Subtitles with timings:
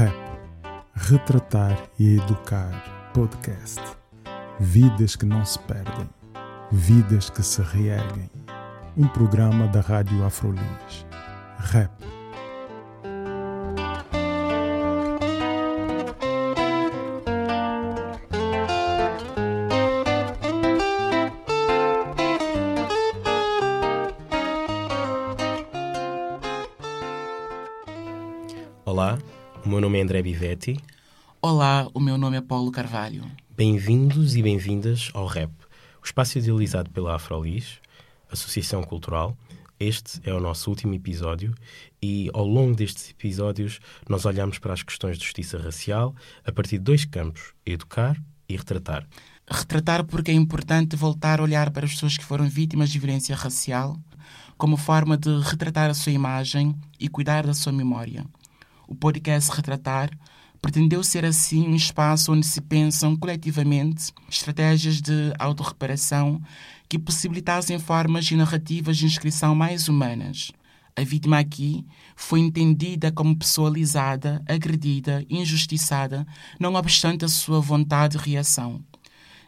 [0.00, 0.16] Rap.
[0.94, 3.82] Retratar e Educar Podcast.
[4.58, 6.08] Vidas que não se perdem.
[6.72, 8.30] Vidas que se reerguem.
[8.96, 11.06] Um programa da Rádio Afrolis.
[11.58, 11.92] Rap.
[30.00, 30.80] É André Bivetti.
[31.42, 33.22] Olá, o meu nome é Paulo Carvalho.
[33.54, 35.50] Bem-vindos e bem-vindas ao REP,
[36.02, 37.78] o espaço idealizado pela Afrolis,
[38.30, 39.36] Associação Cultural.
[39.78, 41.54] Este é o nosso último episódio
[42.00, 46.14] e, ao longo destes episódios, nós olhamos para as questões de justiça racial
[46.46, 48.16] a partir de dois campos: educar
[48.48, 49.06] e retratar.
[49.50, 53.36] Retratar porque é importante voltar a olhar para as pessoas que foram vítimas de violência
[53.36, 53.98] racial
[54.56, 58.24] como forma de retratar a sua imagem e cuidar da sua memória.
[58.90, 60.10] O podcast Retratar
[60.60, 66.42] pretendeu ser assim um espaço onde se pensam coletivamente estratégias de autorreparação
[66.88, 70.50] que possibilitassem formas e narrativas de inscrição mais humanas.
[70.96, 76.26] A vítima aqui foi entendida como pessoalizada, agredida, injustiçada,
[76.58, 78.82] não obstante a sua vontade de reação.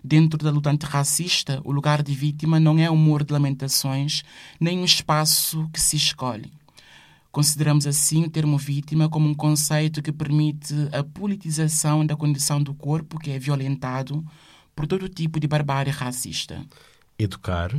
[0.05, 4.23] Dentro da luta antirracista, o lugar de vítima não é um muro de lamentações,
[4.61, 6.62] nem um espaço que se escolhe.
[7.33, 12.75] Consideramos assim o termo vítima como um conceito que permite a politização da condição do
[12.75, 14.23] corpo que é violentado
[14.77, 16.63] por todo tipo de barbárie racista.
[17.19, 17.75] Educar,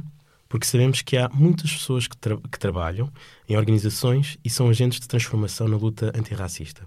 [0.50, 3.12] porque sabemos que há muitas pessoas que, tra que trabalham
[3.48, 6.82] em organizações e são agentes de transformação na luta antirracista.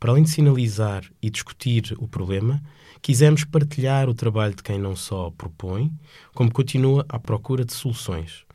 [0.00, 2.62] Para além de sinalizar e discutir o problema,
[3.02, 5.92] quisemos partilhar o trabalho de quem não só propõe,
[6.32, 8.46] como continua à procura de soluções.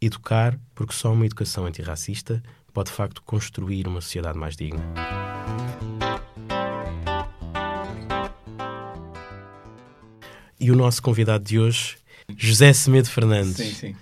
[0.00, 4.82] Educar, porque só uma educação antirracista pode de facto construir uma sociedade mais digna.
[10.58, 11.96] E o nosso convidado de hoje,
[12.36, 13.56] José Semedo Fernandes.
[13.56, 13.96] Sim, sim.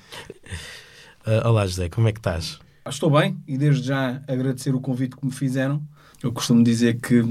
[1.27, 2.59] Uh, olá, José, como é que estás?
[2.87, 5.83] Estou bem e desde já agradecer o convite que me fizeram.
[6.23, 7.23] Eu costumo dizer que,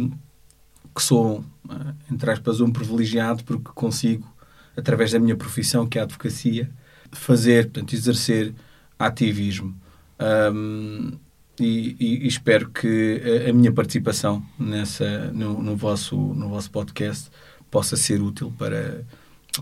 [0.96, 4.28] que sou, uh, entre aspas, um privilegiado porque consigo,
[4.76, 6.70] através da minha profissão, que é a advocacia,
[7.12, 8.54] fazer, portanto, exercer
[8.98, 9.76] ativismo.
[10.20, 11.18] Um,
[11.60, 16.72] e, e, e, espero que a, a, minha participação nessa, no, no, vosso, no vosso
[16.72, 17.30] podcast
[17.70, 19.06] possa ser útil para,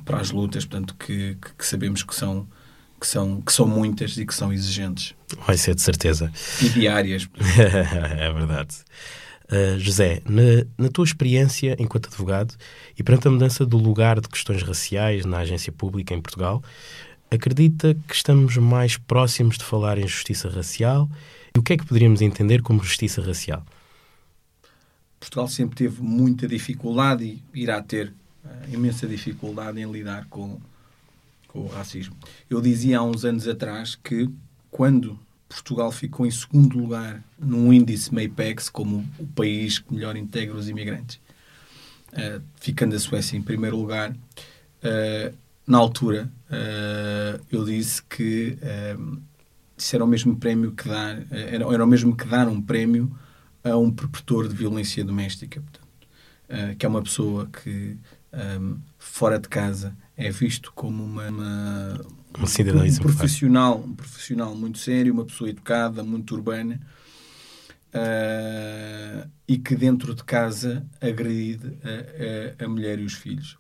[0.06, 2.48] para as lutas portanto, que, que, sabemos que são,
[3.00, 5.16] que, são, que são muitas e que são exigentes.
[5.46, 6.32] Vai ser de certeza.
[6.62, 7.28] E diárias.
[8.18, 8.76] é verdade.
[9.50, 12.54] Uh, José, na, na, tua experiência enquanto advogado
[12.98, 16.62] e perante a mudança do lugar de questões raciais na agência pública em Portugal,
[17.32, 21.10] acredita que estamos mais próximos de falar em justiça racial
[21.58, 23.66] o que é que poderíamos entender como justiça racial?
[25.20, 28.14] Portugal sempre teve muita dificuldade e irá ter
[28.44, 30.60] uh, imensa dificuldade em lidar com,
[31.48, 32.16] com o racismo.
[32.50, 34.30] Eu dizia há uns anos atrás que
[34.70, 35.20] quando
[35.50, 40.70] Portugal ficou em segundo lugar num índice MAPEX como o país que melhor integra os
[40.70, 41.20] imigrantes,
[42.14, 45.36] uh, ficando a Suécia em primeiro lugar, uh,
[45.66, 46.32] na altura
[47.52, 48.58] eu disse que
[49.78, 53.16] isso era o mesmo prémio que dar, era, era o mesmo que dar um prémio
[53.64, 56.08] a um perpetuador de violência doméstica, portanto,
[56.50, 57.98] uh, que é uma pessoa que
[58.60, 62.02] um, fora de casa é visto como uma, uma
[63.00, 66.80] um, um profissional, um profissional muito sério, uma pessoa educada, muito urbana.
[67.88, 73.58] Uh, e que dentro de casa agride a, a, a mulher e os filhos.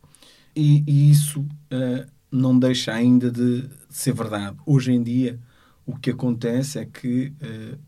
[0.55, 4.57] E, e isso uh, não deixa ainda de ser verdade.
[4.65, 5.39] Hoje em dia,
[5.87, 7.79] o que acontece é que uh,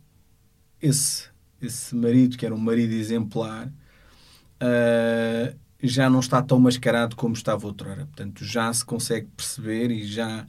[0.81, 1.27] esse,
[1.61, 7.67] esse marido, que era um marido exemplar, uh, já não está tão mascarado como estava
[7.67, 8.05] outrora.
[8.05, 10.47] Portanto, já se consegue perceber e já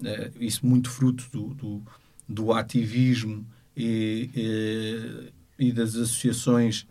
[0.00, 1.82] uh, isso muito fruto do, do,
[2.28, 4.30] do ativismo e,
[5.58, 6.86] e, e, das associações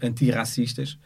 [0.00, 0.98] antirracistas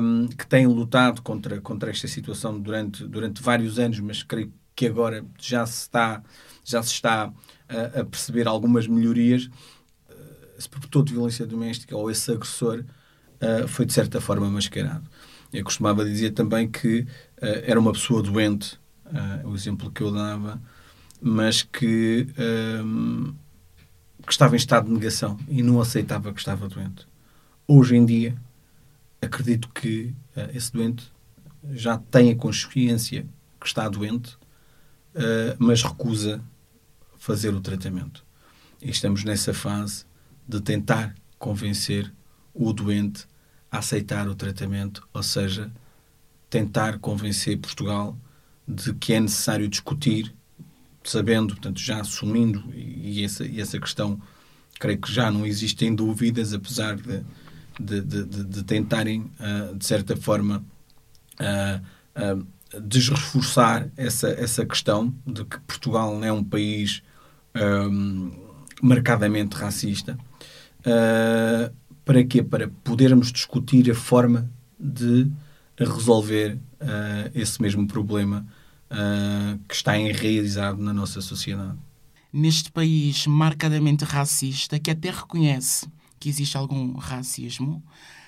[0.00, 4.65] um, que têm lutado contra, contra esta situação durante, durante vários anos, mas creio que
[4.84, 6.22] agora já se está,
[6.64, 7.32] já se está
[7.68, 12.84] a, a perceber algumas melhorias, uh, esse produtor de violência doméstica ou esse agressor
[13.40, 15.08] uh, foi de certa forma mascarado.
[15.52, 17.06] Eu costumava dizer também que uh,
[17.64, 20.60] era uma pessoa doente, uh, o exemplo que eu dava,
[21.20, 22.26] mas que,
[24.26, 27.08] que estava em estado de negação e não aceitava que estava doente.
[27.66, 28.36] Hoje em dia,
[29.22, 30.14] acredito que
[30.52, 31.10] esse doente
[31.72, 33.26] já tem a consciência
[33.58, 34.36] que está doente
[35.16, 36.42] uh, mas recusa
[37.18, 38.24] fazer o tratamento.
[38.80, 40.04] E estamos nessa fase
[40.46, 42.12] de tentar convencer
[42.54, 43.26] o doente
[43.70, 45.72] a aceitar o tratamento, ou seja,
[46.48, 48.16] tentar convencer Portugal
[48.66, 50.34] de que é necessário discutir,
[51.02, 54.20] sabendo, portanto, já assumindo, e essa, e essa questão
[54.78, 57.24] creio que já não existem dúvidas, apesar de,
[57.78, 60.64] de, de, de tentarem, uh, de certa forma,
[61.40, 62.46] uh,
[62.80, 67.02] desreforçar essa, essa questão de que Portugal é um país
[67.54, 68.32] um,
[68.82, 70.18] marcadamente racista.
[70.80, 71.72] Uh,
[72.04, 72.42] para quê?
[72.42, 75.30] Para podermos discutir a forma de
[75.78, 78.46] resolver uh, esse mesmo problema
[78.90, 81.78] uh, que está enraizado na nossa sociedade.
[82.32, 85.88] Neste país marcadamente racista, que até reconhece
[86.18, 87.82] que existe algum racismo,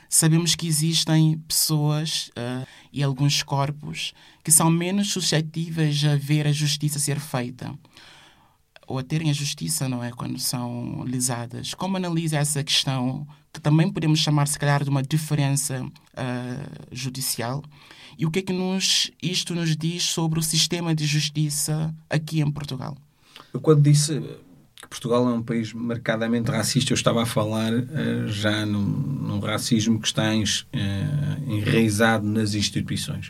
[0.09, 4.13] sabemos que existem pessoas uh, e alguns corpos
[4.43, 7.75] que são menos suscetíveis a ver a justiça ser feita
[8.87, 10.11] ou a terem a justiça, não é?
[10.11, 11.75] Quando são lisadas.
[11.75, 17.63] Como analisa essa questão, que também podemos chamar, se calhar, de uma diferença uh, judicial?
[18.17, 22.41] E o que é que nos, isto nos diz sobre o sistema de justiça aqui
[22.41, 22.97] em Portugal?
[23.53, 24.23] Eu, quando disse
[24.89, 30.07] Portugal é um país marcadamente racista, eu estava a falar uh, já num, racismo que
[30.07, 33.29] está em, uh, enraizado nas instituições.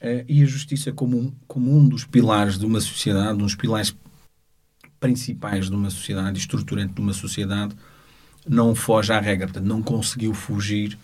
[0.00, 3.54] Uh, e a justiça como um, como um dos pilares de uma sociedade, um dos
[3.54, 3.94] pilares
[4.98, 7.74] principais de uma sociedade, estruturante de uma sociedade,
[8.46, 10.98] não foge à regra, portanto, não conseguiu fugir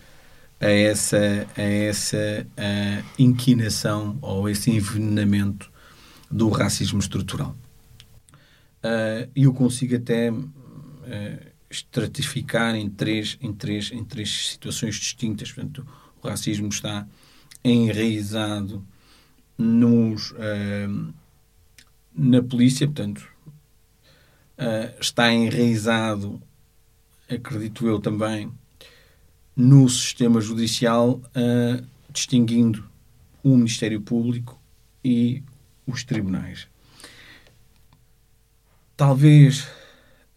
[0.59, 5.69] a essa, a essa a inquinação ou esse envenenamento
[6.29, 7.55] do racismo estrutural.
[8.87, 10.45] Uh, eu consigo até uh,
[11.69, 15.51] estratificar em três, em, três, em três situações distintas.
[15.51, 15.85] Portanto,
[16.21, 17.05] o racismo está
[17.61, 18.85] enraizado
[19.57, 21.13] nos, uh,
[22.15, 23.27] na polícia, portanto,
[24.99, 26.41] está enraizado,
[27.29, 28.51] acredito eu também,
[29.55, 31.21] no sistema judicial,
[32.11, 32.83] distinguindo
[33.43, 34.59] o Ministério Público
[35.05, 35.43] e
[35.85, 36.67] os tribunais
[38.97, 39.67] talvez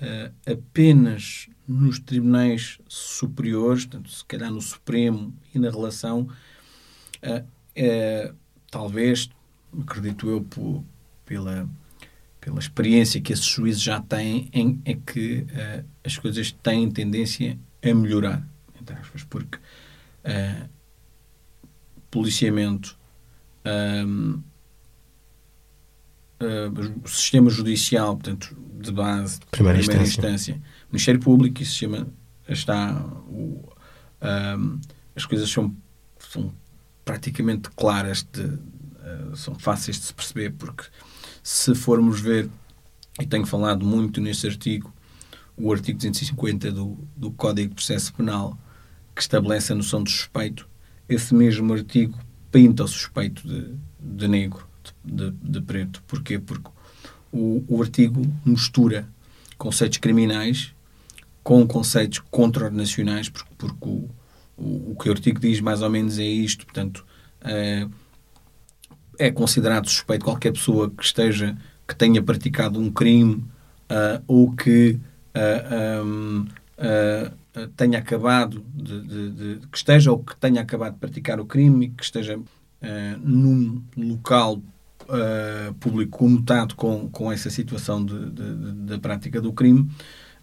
[0.00, 6.28] uh, apenas nos tribunais superiores, portanto, se calhar no Supremo e na relação,
[7.22, 8.36] uh, uh,
[8.70, 9.30] talvez,
[9.80, 10.46] acredito eu,
[11.24, 11.68] pela,
[12.38, 15.46] pela experiência que esses juízes já têm, em, é que
[16.04, 18.46] as coisas têm tendência a melhorar,
[18.78, 19.58] entre aspas, porque
[22.10, 22.98] policiamento,
[26.40, 30.52] uh, o sistema judicial, portanto, de base, de primeira, primeira instância.
[30.52, 30.62] instância.
[30.90, 32.08] Ministério Público, isso chama,
[32.48, 32.94] está,
[33.28, 33.68] o,
[34.58, 34.80] um,
[35.14, 35.74] as coisas são,
[36.18, 36.52] são
[37.04, 40.84] praticamente claras, de, uh, são fáceis de se perceber, porque
[41.42, 42.48] se formos ver,
[43.20, 44.92] e tenho falado muito neste artigo,
[45.56, 48.58] o artigo 250 do, do Código de Processo Penal,
[49.14, 50.66] que estabelece a noção de suspeito,
[51.06, 52.18] esse mesmo artigo
[52.50, 54.69] pinta o suspeito de, de negro
[55.04, 56.02] de, de preto.
[56.06, 56.38] Porquê?
[56.38, 56.70] Porque
[57.32, 59.08] o, o artigo mistura
[59.56, 60.74] conceitos criminais
[61.42, 64.08] com conceitos contraordenacionais, porque, porque o,
[64.56, 67.04] o, o, que o artigo diz mais ou menos é isto, portanto,
[67.42, 67.86] é,
[69.18, 71.56] é considerado suspeito qualquer pessoa que esteja,
[71.86, 73.34] que tenha praticado um crime
[73.90, 74.98] uh, ou que
[75.34, 76.46] uh, um,
[76.78, 81.46] uh, tenha acabado de, de, de, que esteja ou que tenha acabado de praticar o
[81.46, 82.38] crime, que esteja
[83.22, 84.62] num local
[85.10, 89.90] uh, público conotado com, com essa situação da prática do crime,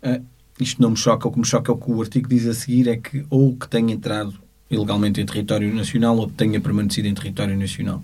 [0.04, 0.24] uh,
[0.60, 1.28] isto não me choca.
[1.28, 3.56] O que me choca é o que o artigo diz a seguir: é que ou
[3.56, 4.34] que tenha entrado
[4.70, 8.04] ilegalmente em território nacional ou que tenha permanecido em território nacional.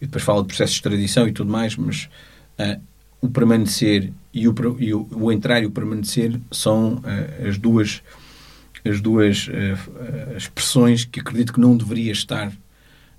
[0.00, 2.08] E depois fala de processo de extradição e tudo mais, mas
[2.58, 2.80] uh,
[3.20, 7.02] o permanecer e o, e o, o, entrar e o permanecer são
[7.46, 8.02] as duas,
[8.82, 9.46] as duas
[10.34, 12.50] expressões que acredito que não deveria estar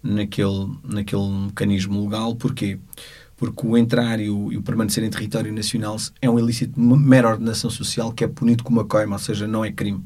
[0.03, 2.35] naquele, naquele mecanismo legal.
[2.35, 2.79] Porquê?
[3.35, 6.81] Porque o entrar e o, e o, permanecer em território nacional é um ilícito de
[6.81, 10.03] mera ordenação social que é punido com uma coima, ou seja, não é crime.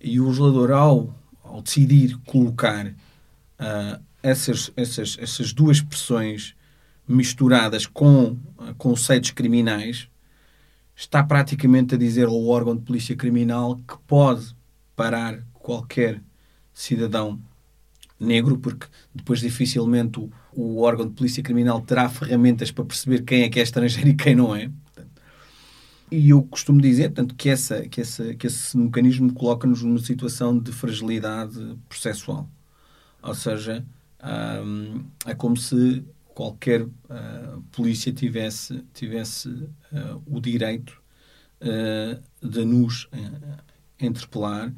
[0.00, 6.54] E o legislador, ao, ao decidir colocar uh, essas, essas, essas duas expressões
[7.06, 10.08] misturadas com uh, conceitos criminais,
[10.94, 14.54] está praticamente a dizer ao órgão de polícia criminal que pode
[14.94, 16.22] parar qualquer
[16.72, 17.40] cidadão
[18.20, 23.42] negro, porque depois dificilmente o, o, órgão de polícia criminal terá ferramentas para perceber quem
[23.42, 24.70] é que é estrangeiro e quem não é.
[26.10, 30.58] E eu costumo dizer, tanto que, essa, que, essa, que esse mecanismo coloca-nos numa situação
[30.58, 32.48] de fragilidade processual.
[33.22, 33.86] Ou seja,
[34.64, 41.00] hum, é como se qualquer uh, polícia tivesse, tivesse uh, o direito
[41.60, 43.08] uh, de nos
[44.00, 44.72] interpelar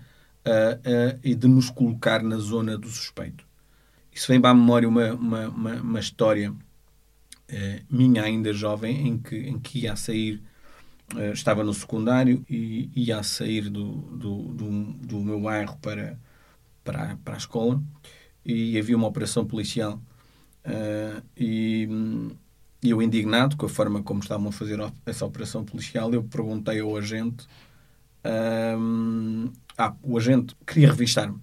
[0.47, 3.45] uh, uh, e de nos colocar na zona do suspeito.
[4.13, 6.53] Isso vem a memória uma, uma, uma, uma história
[7.91, 10.43] minha ainda jovem em que, em que ia a sair
[11.35, 16.19] estava no secundário e ia a sair do, do, do, do meu bairro para,
[16.83, 17.83] para, para a escola
[18.45, 20.01] e havia uma operação policial
[20.67, 21.89] uh, e,
[22.83, 26.81] e eu indignado com a forma como estavam a fazer essa operação policial eu perguntei
[26.81, 27.47] ao agente
[28.25, 31.41] ah, o agente queria revistar-me.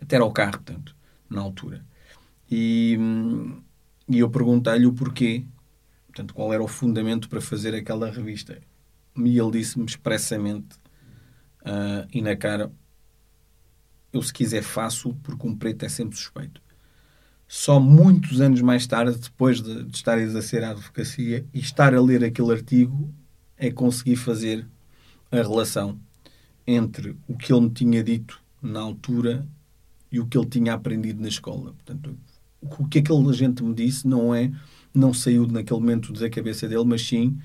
[0.00, 0.96] Até era o carro, portanto,
[1.28, 1.84] na altura.
[2.50, 2.98] E,
[4.08, 5.44] e eu perguntei-lhe o porquê
[6.12, 8.60] portanto, qual era o fundamento para fazer aquela revista.
[9.16, 10.76] E ele disse-me expressamente
[11.62, 12.70] uh, e na cara
[14.12, 16.60] eu se quiser faço porque um preto é sempre suspeito.
[17.48, 21.94] Só muitos anos mais tarde, depois de, de estar a exercer a advocacia e estar
[21.94, 23.12] a ler aquele artigo,
[23.56, 24.66] é conseguir fazer
[25.32, 25.98] a relação
[26.66, 29.46] entre o que ele me tinha dito na altura
[30.10, 31.72] e o que ele tinha aprendido na escola.
[31.72, 32.16] Portanto,
[32.60, 34.52] o que aquele agente me disse não é,
[34.94, 37.38] não saiu naquele momento da cabeça dele, mas sim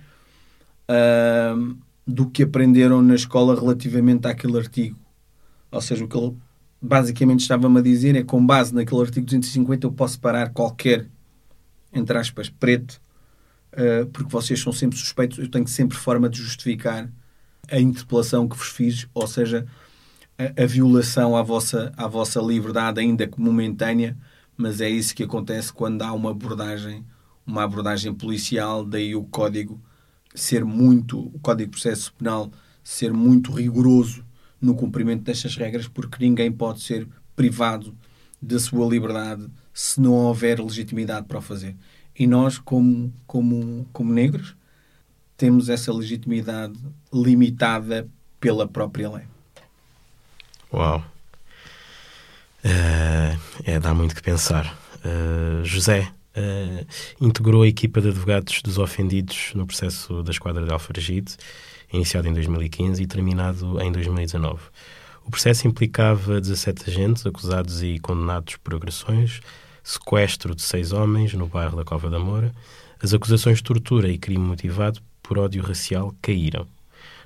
[0.89, 4.97] uh, do que aprenderam na escola relativamente àquele artigo.
[5.71, 6.35] Ou seja, o que ele
[6.81, 11.09] basicamente estava-me a dizer é com base naquele artigo 250 eu posso parar qualquer,
[11.91, 13.01] entre aspas, preto,
[13.73, 17.09] uh, porque vocês são sempre suspeitos, eu tenho sempre forma de justificar
[17.69, 19.65] a interpelação que vos fiz, ou seja,
[20.37, 24.17] a, a violação à vossa, à vossa liberdade, ainda que momentânea,
[24.55, 27.05] mas é isso que acontece quando há uma abordagem,
[27.45, 29.81] uma abordagem policial, daí o código
[30.37, 32.51] ser muito, o Código de Processo Penal
[32.83, 34.23] ser muito rigoroso
[34.61, 37.95] no cumprimento destas regras, porque ninguém pode ser privado
[38.41, 41.75] da sua liberdade se não houver legitimidade para o fazer.
[42.17, 44.55] E nós, como, como, como negros,
[45.37, 46.77] temos essa legitimidade
[47.13, 49.23] limitada pela própria lei.
[50.73, 51.03] Uau!
[52.65, 54.77] Uh, é, dá muito que pensar.
[55.05, 56.85] Uh, José uh,
[57.21, 61.37] integrou a equipa de advogados dos ofendidos no processo da Esquadra de Alfargide
[61.91, 64.61] iniciado em 2015 e terminado em 2019.
[65.25, 69.41] O processo implicava 17 agentes acusados e condenados por agressões,
[69.83, 72.51] sequestro de seis homens no bairro da Cova da Moura.
[73.01, 76.65] As acusações de tortura e crime motivado por ódio racial caíram.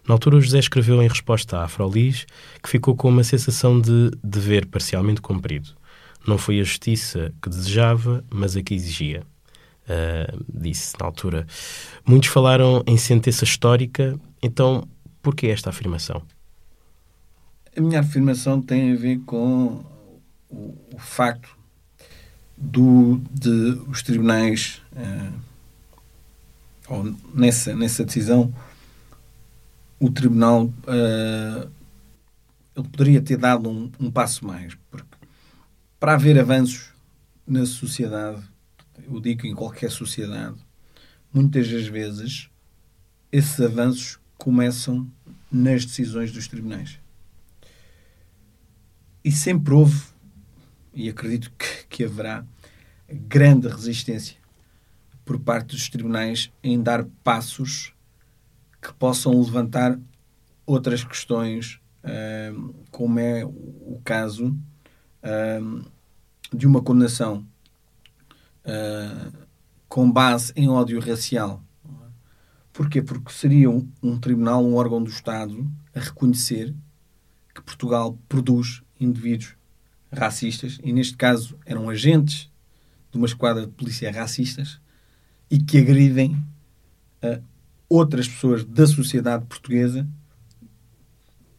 [0.08, 2.25] Na altura, José escreveu em resposta à Afrolis
[2.62, 5.70] que ficou com uma sensação de dever parcialmente cumprido.
[6.27, 9.24] Não foi a justiça que desejava, mas a que exigia.
[9.84, 11.46] Uh, disse na altura.
[12.05, 14.88] Muitos falaram em sentença histórica então,
[15.22, 16.22] por que esta afirmação?
[17.75, 19.84] A minha afirmação tem a ver com
[20.50, 21.50] o, o facto
[22.58, 25.29] do, de os tribunais, eh,
[26.91, 28.53] ou nessa, nessa decisão,
[29.98, 31.67] o tribunal eh,
[32.75, 35.07] ele poderia ter dado um, um passo mais, porque
[35.98, 36.89] para haver avanços
[37.48, 38.43] na sociedade,
[39.07, 40.57] eu digo em qualquer sociedade,
[41.33, 42.50] muitas das vezes
[43.31, 45.10] esses avanços começam
[45.50, 47.00] nas decisões dos tribunais.
[49.24, 50.03] E sempre houve,
[50.93, 52.43] e acredito que, que haverá,
[53.07, 54.40] grande resistência
[55.31, 57.93] por parte dos tribunais em dar passos
[58.81, 59.97] que possam levantar
[60.65, 61.79] outras questões,
[62.89, 64.53] como é o caso
[66.53, 67.47] de uma condenação
[69.88, 71.63] com base em ódio racial
[72.73, 73.01] Porquê?
[73.01, 76.73] Porque seria um, um tribunal, um órgão do Estado, a reconhecer
[77.53, 79.55] que Portugal produz indivíduos
[80.11, 82.51] racistas, e neste caso eram agentes
[83.11, 84.81] de uma esquadra de polícia racistas
[85.51, 86.41] e que agridem
[87.22, 87.43] uh,
[87.89, 90.08] outras pessoas da sociedade portuguesa,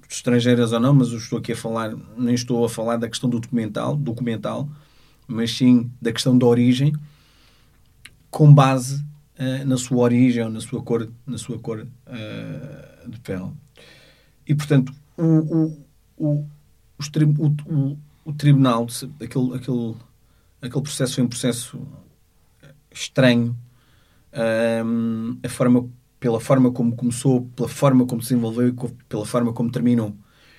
[0.09, 3.29] estrangeiras ou não, mas eu estou aqui a falar, nem estou a falar da questão
[3.29, 4.67] do documental, documental,
[5.29, 6.95] mas sim da questão da origem,
[8.31, 9.05] com base
[9.39, 13.53] uh, na sua origem ou na sua cor, na sua cor uh, de pele.
[14.49, 16.47] E, portanto, o, o, o,
[16.99, 18.87] o, o tribunal,
[19.21, 19.95] aquele, aquele,
[20.63, 21.79] aquele processo foi um processo
[22.91, 23.57] estranho,
[24.85, 28.75] um, a forma, pela forma como começou, pela forma como se desenvolveu e
[29.09, 30.15] pela forma como terminou.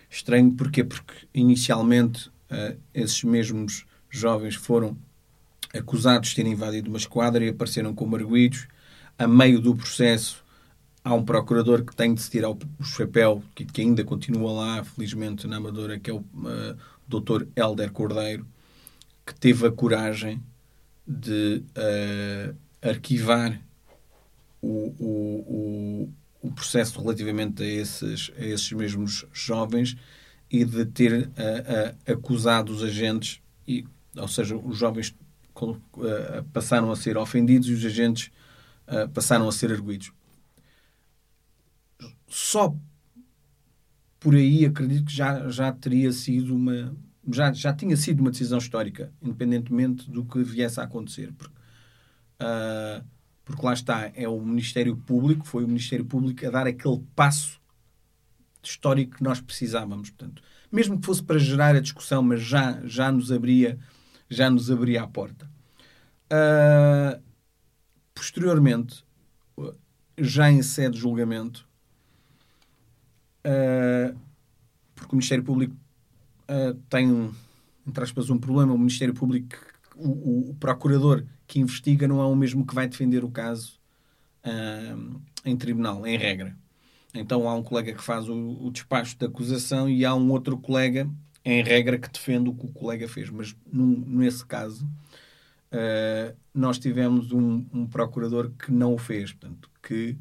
[0.10, 0.84] Estranho porquê?
[0.84, 4.96] Porque inicialmente uh, esses mesmos jovens foram
[5.74, 8.68] acusados de terem invadido uma esquadra e apareceram como arguídos.
[9.18, 10.44] A meio do processo,
[11.04, 14.84] há um procurador que tem de se tirar o, chapéu, que, que, ainda continua lá,
[14.84, 16.78] felizmente, na Amadora, que é o uh,
[17.08, 17.48] Dr.
[17.56, 18.46] Helder Cordeiro,
[19.26, 20.42] que teve a coragem
[21.08, 23.60] de uh, arquivar
[24.62, 29.96] o, o, o, processo relativamente a esses, a esses mesmos jovens
[30.50, 31.30] e de ter
[32.08, 33.86] acusado os agentes, e,
[34.16, 35.16] ou seja, os jovens
[36.54, 38.32] passaram a ser ofendidos e os agentes
[39.14, 40.12] passaram a ser arguídos.
[42.28, 42.76] Só
[44.24, 46.96] por aí acredito que já, já teria sido uma.
[47.30, 51.32] Já, já tinha sido uma decisão histórica, independentemente do que viesse a acontecer.
[51.38, 51.54] Porque,
[52.44, 53.06] uh,
[53.46, 57.62] porque lá está, é o Ministério Público, foi o Ministério Público a dar aquele passo
[58.62, 60.10] histórico que nós precisávamos.
[60.10, 63.78] Portanto, mesmo que fosse para gerar a discussão, mas já, já, nos, abria,
[64.30, 65.50] já nos abria a porta.
[66.32, 67.22] Uh,
[68.16, 69.04] posteriormente,
[70.18, 71.68] já em sede de julgamento,
[73.46, 74.18] uh,
[74.96, 75.76] porque o Ministério Público
[76.50, 77.32] uh, tem,
[77.86, 78.74] entre aspas, um problema.
[78.74, 79.56] O Ministério Público,
[79.96, 83.80] o, o, procurador que investiga, não é o mesmo que vai defender o caso
[84.46, 86.56] uh, em tribunal, em regra.
[87.14, 90.58] Então há um colega que faz o, o despacho da acusação e há um outro
[90.58, 91.10] colega,
[91.46, 93.30] em regra, que defende o que o colega fez.
[93.30, 99.70] Mas num, nesse caso, uh, nós tivemos um, um, procurador que não o fez, portanto,
[99.82, 100.18] que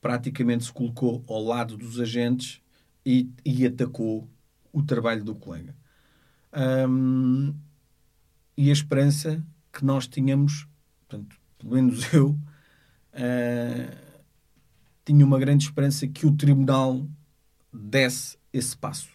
[0.00, 2.60] praticamente se colocou ao lado dos agentes
[3.04, 4.28] e, e atacou
[4.72, 5.74] o trabalho do colega.
[6.88, 7.54] Um,
[8.56, 10.66] e a esperança que nós tínhamos,
[11.00, 14.12] portanto, pelo menos eu, uh,
[15.04, 17.06] tinha uma grande esperança que o tribunal
[17.72, 19.08] desse esse passo.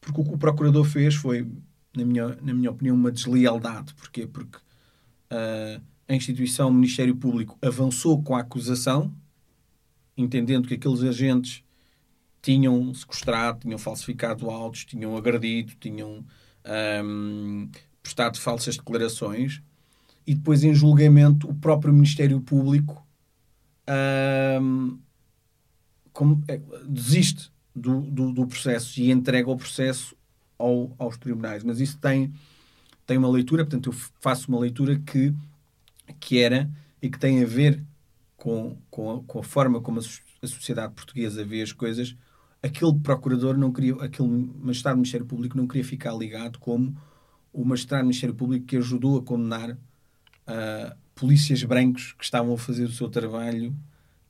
[0.00, 1.46] Porque o que o procurador fez foi,
[1.94, 3.92] na minha, na minha opinião, uma deslealdade.
[3.94, 4.26] Porquê?
[4.26, 9.12] Porque uh, a instituição, o Ministério Público, avançou com a acusação,
[10.16, 11.62] entendendo que aqueles agentes
[12.40, 16.24] tinham sequestrado, tinham falsificado autos, tinham agredido, tinham
[17.04, 17.68] um,
[18.06, 19.60] prestado falsas declarações
[20.24, 23.04] e depois em julgamento o próprio Ministério Público
[24.62, 24.98] um,
[26.12, 30.16] como, é, desiste do, do, do, processo e entrega o processo
[30.56, 31.64] ao, aos tribunais.
[31.64, 32.32] Mas isso tem,
[33.04, 35.34] tem uma leitura, portanto, eu faço uma leitura que,
[36.18, 36.70] que era
[37.02, 37.82] e que tem a ver
[38.36, 40.02] com, com, a, com a forma como a,
[40.42, 42.16] a sociedade portuguesa vê as coisas,
[42.62, 44.28] aquele procurador não queria, aquele
[44.60, 46.96] magistrado do Ministério Público não queria ficar ligado como
[47.56, 52.58] o magistrado do Ministério Público que ajudou a condenar uh, polícias brancos que estavam a
[52.58, 53.74] fazer o seu trabalho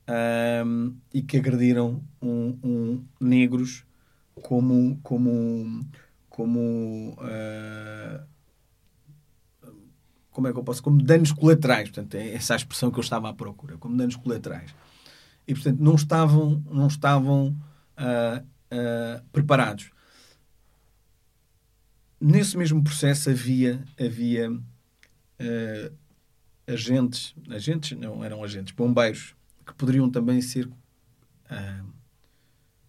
[0.07, 3.85] uh, e que agrediram um, um, negros
[4.41, 5.85] como como
[6.29, 8.23] como uh,
[10.31, 13.03] como é que eu posso como danos colaterais portanto é essa a expressão que eu
[13.03, 14.73] estava à procura como danos colaterais
[15.45, 17.53] e portanto não estavam não estavam
[19.31, 19.89] preparados.
[22.19, 25.97] Nesse mesmo processo havia, havia uh,
[26.65, 30.69] agentes, agentes, não eram agentes, bombeiros, que poderiam também ser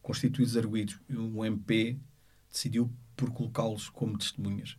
[0.02, 0.98] constituídos arguídos.
[1.34, 1.98] O MP
[2.50, 4.76] decidiu por colocá-los como testemunhas.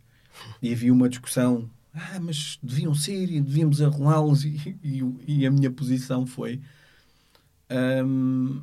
[0.61, 5.51] E havia uma discussão, ah, mas deviam ser e devíamos arrolá-los, e, e, e, a
[5.51, 6.61] minha posição foi.
[7.69, 8.61] Um,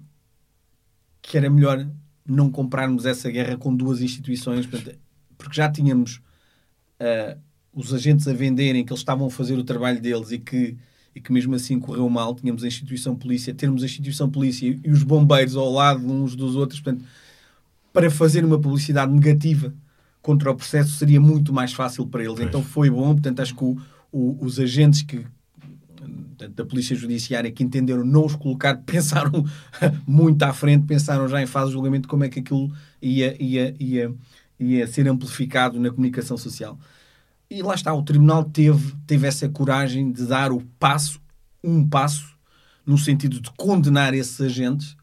[1.22, 1.88] que era melhor
[2.24, 4.66] não comprarmos essa guerra com duas instituições,
[5.36, 6.20] porque já tínhamos
[7.00, 7.38] uh,
[7.72, 10.76] os agentes a venderem que eles estavam a fazer o trabalho deles e que,
[11.14, 12.34] e que mesmo assim correu mal.
[12.34, 16.56] Tínhamos a instituição polícia, termos a instituição polícia e os bombeiros ao lado uns dos
[16.56, 17.04] outros, portanto,
[17.92, 19.74] para fazer uma publicidade negativa
[20.26, 22.34] contra o processo seria muito mais fácil para eles.
[22.34, 22.48] Pois.
[22.48, 23.78] Então foi bom, portanto, acho que o,
[24.10, 25.24] o, os agentes que,
[26.54, 29.44] da Polícia Judiciária que entenderam não os colocar, pensaram
[30.06, 33.74] muito à frente, pensaram já em fase de julgamento como é que aquilo ia, ia,
[33.78, 34.14] ia,
[34.58, 36.78] ia ser amplificado na comunicação social.
[37.48, 41.20] E lá está, o Tribunal teve, teve essa coragem de dar o passo,
[41.62, 42.36] um passo,
[42.84, 44.96] no sentido de condenar esses agentes,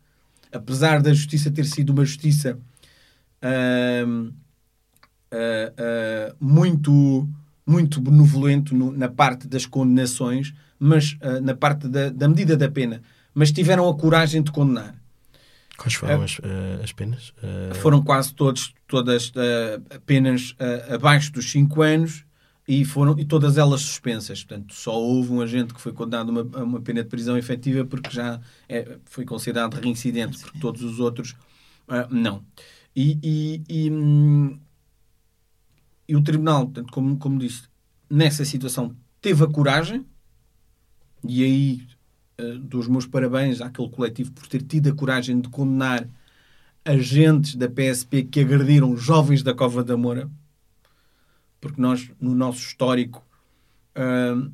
[0.52, 2.58] apesar da justiça ter sido uma justiça
[3.44, 4.34] uh,
[5.34, 7.28] uh, uh, muito,
[7.66, 12.70] muito benevolente no, na parte das condenações, mas uh, na parte da, da, medida da
[12.70, 13.02] pena,
[13.34, 14.96] mas tiveram a coragem de condenar.
[15.78, 17.34] Quais foram uh, as, uh, as, penas?
[17.82, 19.32] Foram quase todos, todas
[20.06, 20.56] penas
[20.90, 22.26] abaixo dos 5 anos
[22.68, 24.44] e, foram, e todas elas suspensas.
[24.44, 27.86] Portanto, só houve um agente que foi condenado a uma, uma pena de prisão efetiva
[27.86, 31.36] porque já é, foi considerado reincidente, porque todos os outros
[32.10, 32.44] não.
[32.96, 34.60] E, e, e, hum,
[36.08, 37.64] e, o tribunal, portanto, como, como disse,
[38.10, 40.06] nessa situação teve a coragem
[41.28, 41.88] e aí
[42.40, 46.08] uh, dou os meus parabéns àquele coletivo por ter tido a coragem de condenar
[46.86, 50.30] agentes da PSP que agrediram jovens da Cova da Moura,
[51.62, 53.26] porque nós, no nosso histórico,
[53.96, 54.52] uh,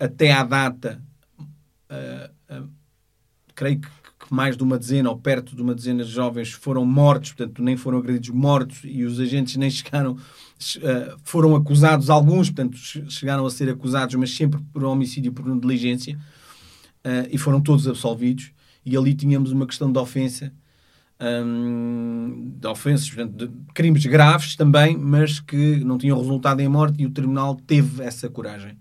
[0.00, 1.02] até à data,
[1.90, 2.68] uh,
[3.54, 3.88] creio que,
[4.30, 7.76] mais de uma dezena ou perto de uma dezena de jovens foram mortos, portanto, nem
[7.76, 10.16] foram agredidos mortos e os agentes nem chegaram,
[11.22, 12.76] foram acusados, alguns, portanto,
[13.10, 16.18] chegaram a ser acusados, mas sempre por homicídio por negligência,
[17.08, 18.52] uh, e foram todos absolvidos.
[18.84, 20.52] E ali tínhamos uma questão de ofensa,
[21.20, 27.06] um, de ofensas, de crimes graves também, mas que não tinham resultado em morte e
[27.06, 28.76] o tribunal teve essa coragem.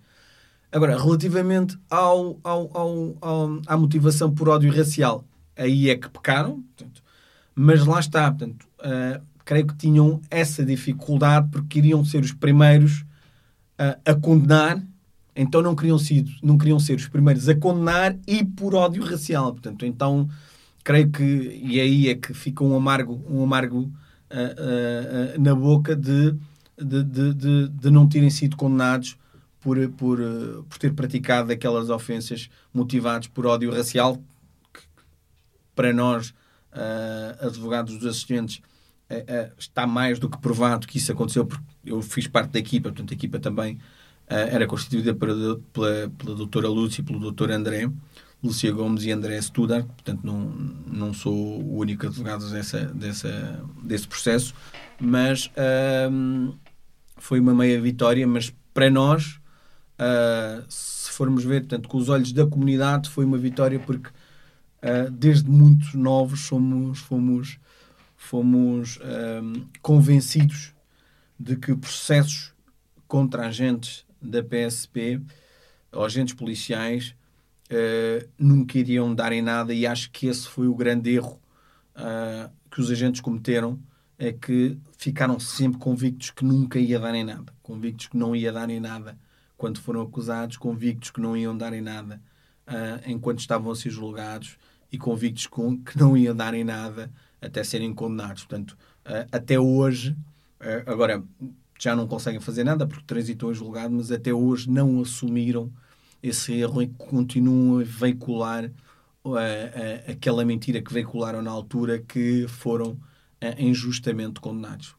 [0.72, 5.24] Agora, relativamente ao, ao, ao, ao, à motivação por ódio racial,
[5.56, 7.02] aí é que pecaram, portanto,
[7.56, 13.02] mas lá está, portanto, uh, creio que tinham essa dificuldade porque queriam ser os primeiros
[13.80, 14.84] uh, a condenar,
[15.38, 19.52] então não queriam, sido, não queriam ser os primeiros a condenar e por ódio racial,
[19.54, 20.28] portanto, então
[20.84, 21.24] creio que,
[21.64, 23.82] e aí é que fica um amargo, um amargo
[24.32, 26.36] uh, na boca de,
[26.78, 29.18] de, de, de, de não terem sido condenados
[29.60, 30.20] por, por,
[30.70, 34.22] por ter praticado aquelas ofensas motivadas por ódio racial,
[35.78, 36.30] para nós,
[36.74, 38.58] uh, advogados dos assistentes,
[39.10, 42.60] uh, uh, está mais do que provado que isso aconteceu, porque eu fiz parte da
[42.60, 43.80] equipa, portanto, a equipa também
[44.28, 47.90] era constituída pela, pela, pela doutora Lúcia e pelo doutor André,
[48.44, 50.40] Lúcia Gomes e André Studar, portanto, não,
[50.86, 54.54] não sou o único advogado dessa, dessa, desse processo,
[55.00, 55.50] mas
[57.16, 59.40] foi uma meia vitória, mas para nós,
[60.70, 64.10] se formos ver, portanto, com os olhos da comunidade, foi uma vitória porque
[64.84, 67.60] uh, desde muito novos fomos, fomos,
[68.16, 69.00] fomos
[69.44, 70.74] um, convencidos
[71.40, 72.54] de que processos
[73.08, 75.22] contra agentes da PSP,
[75.92, 77.16] agentes policiais,
[77.72, 81.40] uh, nunca iriam dar em nada e acho que esse foi o grande erro
[81.96, 83.80] uh, que os agentes cometeram,
[84.20, 88.52] é que ficaram sempre convictos que nunca ia dar em nada, convictos que não ia
[88.52, 89.18] dar em nada
[89.56, 92.22] quando foram acusados, convictos que não iam dar em nada
[92.68, 94.58] uh, enquanto estavam a ser julgados
[94.92, 98.44] e convictos com, que não iam dar em nada até serem condenados.
[98.44, 98.78] Portanto,
[99.32, 100.16] até hoje,
[100.86, 101.24] agora
[101.80, 105.72] já não conseguem fazer nada porque transitou em julgado, mas até hoje não assumiram
[106.22, 108.72] esse erro e continuam a veicular
[110.08, 112.98] aquela mentira que veicularam na altura que foram
[113.58, 114.96] injustamente condenados.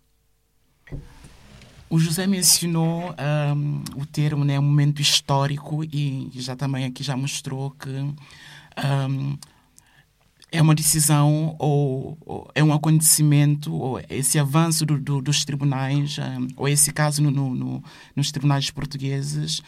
[1.90, 3.14] O José mencionou
[3.56, 9.38] um, o termo, né, um momento histórico, e já também aqui já mostrou que um,
[10.50, 16.16] é uma decisão ou, ou, é um acontecimento ou esse avanço do, do, dos tribunais
[16.18, 17.82] um, ou esse caso no, no,
[18.16, 19.60] nos tribunais portugueses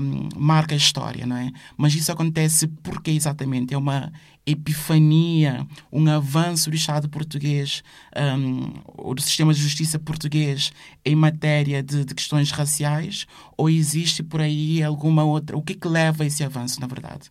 [0.00, 1.50] um, marca a história, não é?
[1.76, 4.12] Mas isso acontece porque exatamente é uma
[4.46, 7.82] epifania, um avanço do Estado português
[8.16, 10.72] um, ou do sistema de justiça português
[11.04, 15.56] em matéria de, de questões raciais ou existe por aí alguma outra?
[15.56, 17.30] O que, é que leva a esse avanço, na verdade?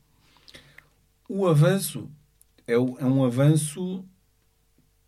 [1.29, 2.09] O avanço
[2.71, 4.05] é, é um avanço,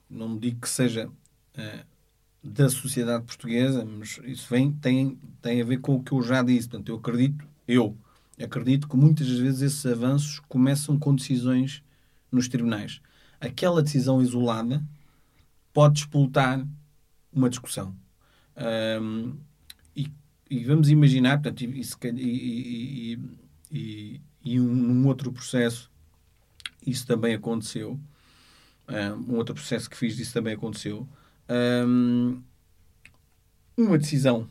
[0.09, 1.85] não digo que seja uh,
[2.43, 6.43] da sociedade portuguesa, mas isso vem, tem, tem a ver com o que eu já
[6.43, 6.67] disse.
[6.67, 7.97] Portanto, eu acredito, eu
[8.41, 11.81] acredito que muitas vezes esses avanços começam com decisões
[12.31, 13.01] nos tribunais.
[13.39, 14.83] Aquela decisão isolada
[15.71, 16.65] pode explotar
[17.31, 17.95] uma discussão.
[19.01, 19.37] Um,
[19.95, 20.11] e,
[20.49, 23.17] e, vamos imaginar, portanto, e,
[23.71, 25.92] e, e um, um outro processo
[26.85, 27.99] isso também aconteceu.
[29.27, 31.07] Um outro processo que fiz disso também aconteceu.
[33.77, 34.47] uma decisão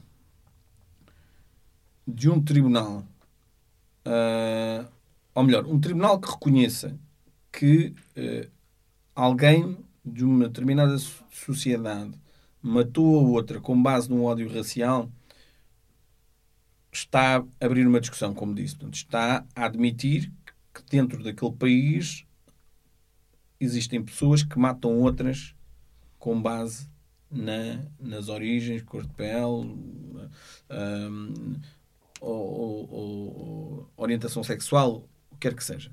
[2.07, 3.05] de um tribunal,
[4.07, 4.89] uh,
[5.35, 6.99] ou melhor, um tribunal que reconheça
[7.51, 8.51] que uh,
[9.15, 10.97] alguém de uma determinada
[11.31, 12.13] sociedade
[12.61, 15.11] matou a outra com base num ódio racial,
[16.91, 18.77] está a abrir uma discussão, como disse.
[18.77, 20.31] Portanto, está a admitir
[20.73, 22.25] que dentro daquele país
[23.61, 25.55] existem pessoas que matam outras
[26.19, 26.89] com base
[27.31, 29.43] na, nas origens, cor de pele,
[32.21, 35.91] ou, ou, ou, orientação sexual, o que quer que seja.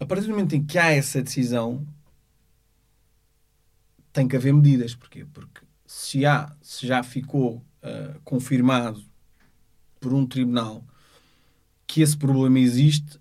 [0.00, 1.86] A partir do momento em que há essa decisão,
[4.12, 4.94] tem que haver medidas.
[4.94, 5.26] Porquê?
[5.32, 9.04] Porque se, há, se já ficou uh, confirmado
[10.00, 10.84] por um tribunal
[11.86, 13.18] que esse problema existe,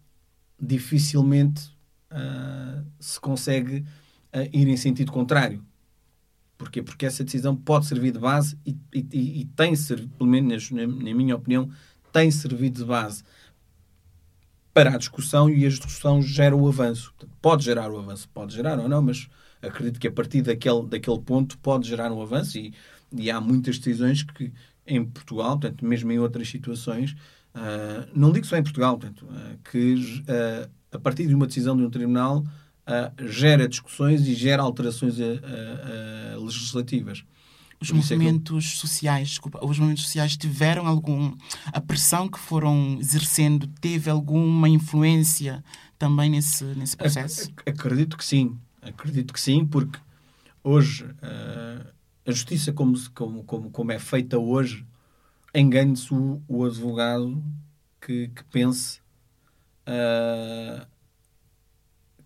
[0.60, 1.70] dificilmente
[2.12, 3.86] uh, se consegue
[4.34, 5.64] uh, ir em sentido contrário.
[6.58, 6.82] Porquê?
[6.82, 10.88] Porque essa decisão pode servir de base e, e, e tem servido, pelo menos na,
[10.88, 11.70] na, minha opinião,
[12.12, 13.24] tem servido de base
[14.74, 17.14] para a discussão e a discussão gera o avanço.
[17.42, 19.28] Pode gerar o avanço, pode gerar ou não, mas
[19.62, 22.74] acredito que a partir daquele, daquele ponto pode gerar um avanço e,
[23.12, 24.52] e há muitas decisões que
[24.86, 27.16] em Portugal, portanto, mesmo em outras situações,
[27.58, 31.76] uh, não digo só em Portugal, portanto, uh, que uh, a partir de uma decisão
[31.76, 32.46] de um tribunal
[33.20, 35.18] gera discussões e gera alterações
[36.40, 37.22] legislativas.
[37.82, 43.68] Os movimentos é sociais, desculpa, os movimentos sociais tiveram algum a pressão que foram exercendo
[43.82, 45.62] teve alguma influência
[46.00, 47.52] também nesse nesse processo?
[47.66, 50.00] Acredito que sim, acredito que sim, porque
[50.64, 51.06] hoje
[52.26, 54.86] a justiça como, como, como, como é feita hoje
[55.60, 57.44] engane-se o, o, advogado
[58.00, 59.02] que, que pense
[59.88, 60.86] uh,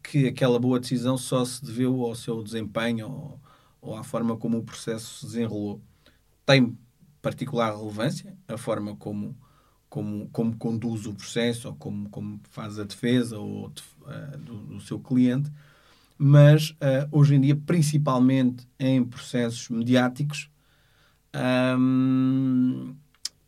[0.03, 3.41] que aquela boa decisão só se deveu ao seu desempenho ou,
[3.81, 5.81] ou à forma como o processo se desenrolou.
[6.45, 6.77] Tem
[7.21, 9.37] particular relevância a forma como,
[9.89, 14.81] como, como conduz o processo ou como, como faz a defesa ou, uh, do, do,
[14.81, 15.49] seu cliente,
[16.17, 20.51] mas uh, hoje em dia, principalmente em processos mediáticos,
[21.33, 22.93] um,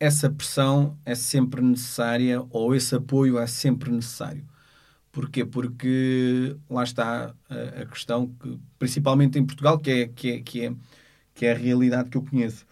[0.04, 4.44] essa pressão é sempre necessária ou esse apoio é sempre necessário.
[5.10, 5.44] Porquê?
[5.46, 10.66] Porque lá está a, a questão que, principalmente em Portugal, que é, que é, que
[10.66, 10.74] é,
[11.34, 12.66] que é a realidade que eu conheço,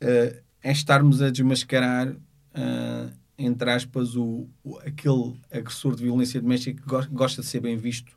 [0.00, 4.48] uh, é estarmos a desmascarar, uh, entre aspas, o,
[4.86, 8.16] aquele agressor de violência doméstica que gosta de ser bem visto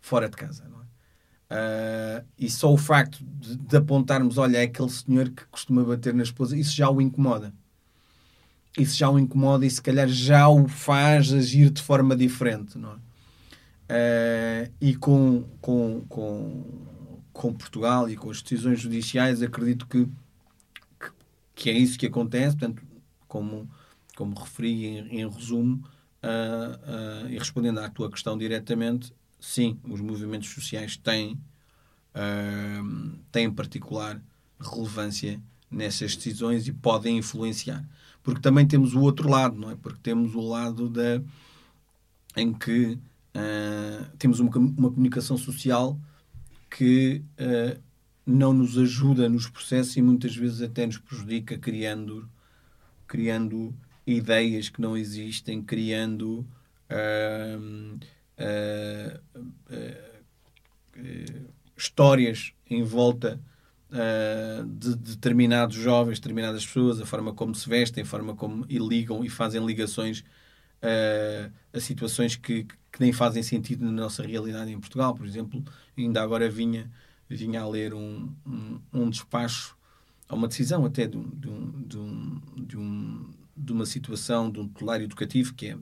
[0.00, 0.68] fora de casa.
[0.68, 0.81] Não é?
[1.52, 6.14] Uh, e só o facto de, de, apontarmos, olha, é aquele senhor que costuma bater
[6.14, 7.52] na esposa, isso já o incomoda
[8.78, 12.92] isso já o incomoda e se calhar já o faz agir de forma diferente, não
[12.92, 12.96] é?
[13.92, 16.64] Uh, e com, com, com,
[17.32, 20.06] com Portugal e com as decisões judiciais, acredito que,
[20.98, 21.10] que,
[21.54, 22.56] que é isso que acontece.
[22.56, 22.82] Portanto,
[23.28, 23.68] como,
[24.16, 25.84] como referi em, em resumo,
[26.22, 29.12] uh, e respondendo à tua questão diretamente,
[29.44, 31.38] sim, os movimentos sociais têm,
[33.30, 34.22] têm particular
[34.60, 37.84] relevância nessas decisões e podem influenciar
[38.22, 39.76] porque também temos o outro lado, não é?
[39.76, 41.20] Porque temos o lado da
[42.36, 42.98] em que
[43.36, 45.98] uh, temos uma, uma, comunicação social
[46.70, 47.80] que uh,
[48.24, 52.28] não nos ajuda nos processos e muitas vezes até nos prejudica criando
[53.06, 53.74] criando
[54.06, 56.46] ideias que não existem, criando
[56.88, 57.98] uh,
[61.76, 63.40] histórias em volta
[64.66, 69.28] de, determinados jovens, determinadas pessoas, a forma como se vestem, a forma como ligam e
[69.28, 70.24] fazem ligações
[70.82, 75.14] uh, a situações que, que nem fazem sentido na nossa realidade em Portugal.
[75.14, 75.62] Por exemplo,
[75.96, 76.90] ainda agora vinha,
[77.28, 79.76] vinha a ler um, um, um despacho,
[80.30, 82.76] uma decisão até de, um, de, de,
[83.56, 85.78] de uma situação de um tutelar educativo que é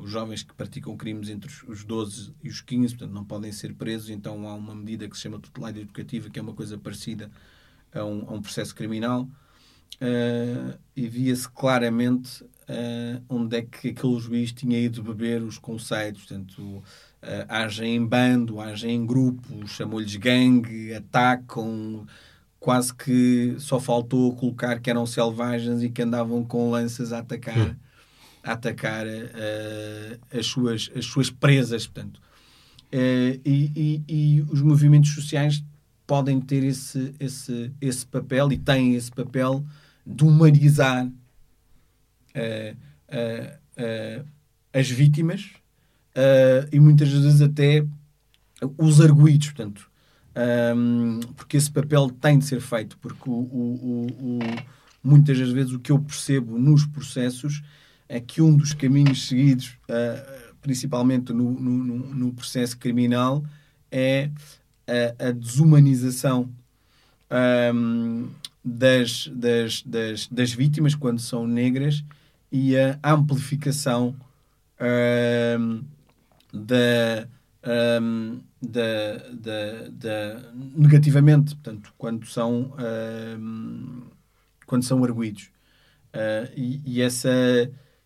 [0.00, 3.74] os jovens que praticam crimes entre os 12 e os 15, portanto, não podem ser
[3.74, 7.30] presos, então há uma medida que se chama tutelagem educativa, que é uma coisa parecida
[7.94, 14.18] a um, a um processo criminal, uh, e via-se claramente uh, onde é que aquele
[14.18, 16.84] juiz tinha ido beber os conceitos, portanto, uh,
[17.48, 22.06] agem em bando, agem em grupo, chamou-lhes gangue, atacam,
[22.58, 27.76] quase que só faltou colocar que eram selvagens e que andavam com lanças a atacar
[28.42, 31.86] a atacar uh, as, suas, as suas presas.
[31.86, 32.20] Portanto.
[32.92, 35.64] Uh, e, e, e, os movimentos sociais
[36.06, 39.64] podem ter esse, esse, esse papel e têm esse papel
[40.06, 42.76] de humanizar uh,
[44.72, 45.50] as vítimas
[46.70, 47.86] e muitas vezes até
[48.76, 49.48] os arguídos.
[49.48, 49.90] Portanto,
[50.76, 54.38] um, porque esse papel tem de ser feito, porque o, o, o,
[55.02, 57.62] muitas das vezes o que eu percebo nos processos
[58.12, 63.42] é que um dos caminhos seguidos, uh, principalmente no, no, no, processo criminal,
[63.90, 64.30] é
[65.18, 66.50] a, a desumanização
[67.74, 68.28] um,
[68.62, 72.04] das, das, das, das, vítimas quando são negras
[72.52, 74.14] e a amplificação
[75.58, 75.82] um,
[76.52, 77.26] da,
[78.02, 82.74] um, da, da, da, negativamente, portanto, quando são,
[84.66, 85.44] quando são arguídos.
[86.14, 87.30] Uh, e, e, essa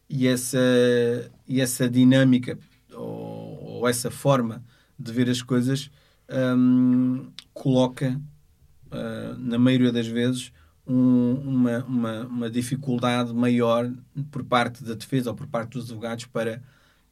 [0.08, 0.58] e essa,
[1.46, 2.58] e essa dinâmica
[2.92, 4.64] ou, ou essa forma
[4.98, 5.90] de ver as coisas
[6.28, 8.20] um, coloca,
[8.86, 10.52] uh, na maioria das vezes,
[10.86, 13.92] um, uma, uma, uma, dificuldade maior
[14.30, 16.62] por parte da defesa ou por parte dos advogados para,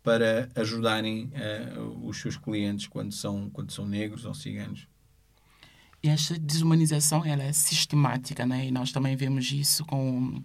[0.02, 4.86] para ajudarem uh, os seus clientes quando são, quando são negros ou ciganos.
[6.02, 8.66] E esta desumanização ela é sistemática, né?
[8.66, 10.42] e nós também vemos isso com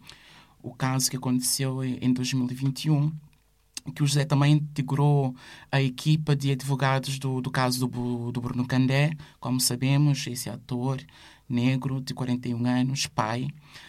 [0.61, 3.11] o caso que aconteceu em 2021,
[3.95, 5.35] que o José também integrou
[5.71, 11.01] a equipa de advogados do, do caso do, do Bruno Candé, como sabemos, esse ator
[11.47, 13.47] negro de 41 anos, pai,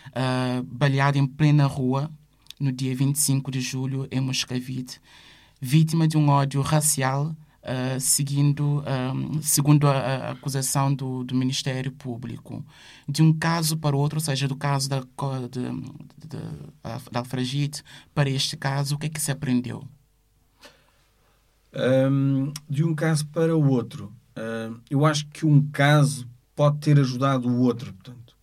[0.08, 2.10] uh, baleado em plena rua
[2.58, 5.00] no dia 25 de julho em Moscavide,
[5.60, 8.82] vítima de um ódio racial uh, seguindo,
[9.14, 12.64] um, segundo a, a acusação do, do, Ministério Público.
[13.08, 15.70] De um caso para o outro, ou seja, do caso da, de,
[16.28, 16.38] de,
[17.10, 17.82] da Alfragite
[18.14, 19.84] para este caso, o que é que se aprendeu?
[21.72, 26.98] Um, de um caso para o outro, uh, eu acho que um caso pode ter
[26.98, 27.92] ajudado o outro.
[27.92, 28.36] Portanto.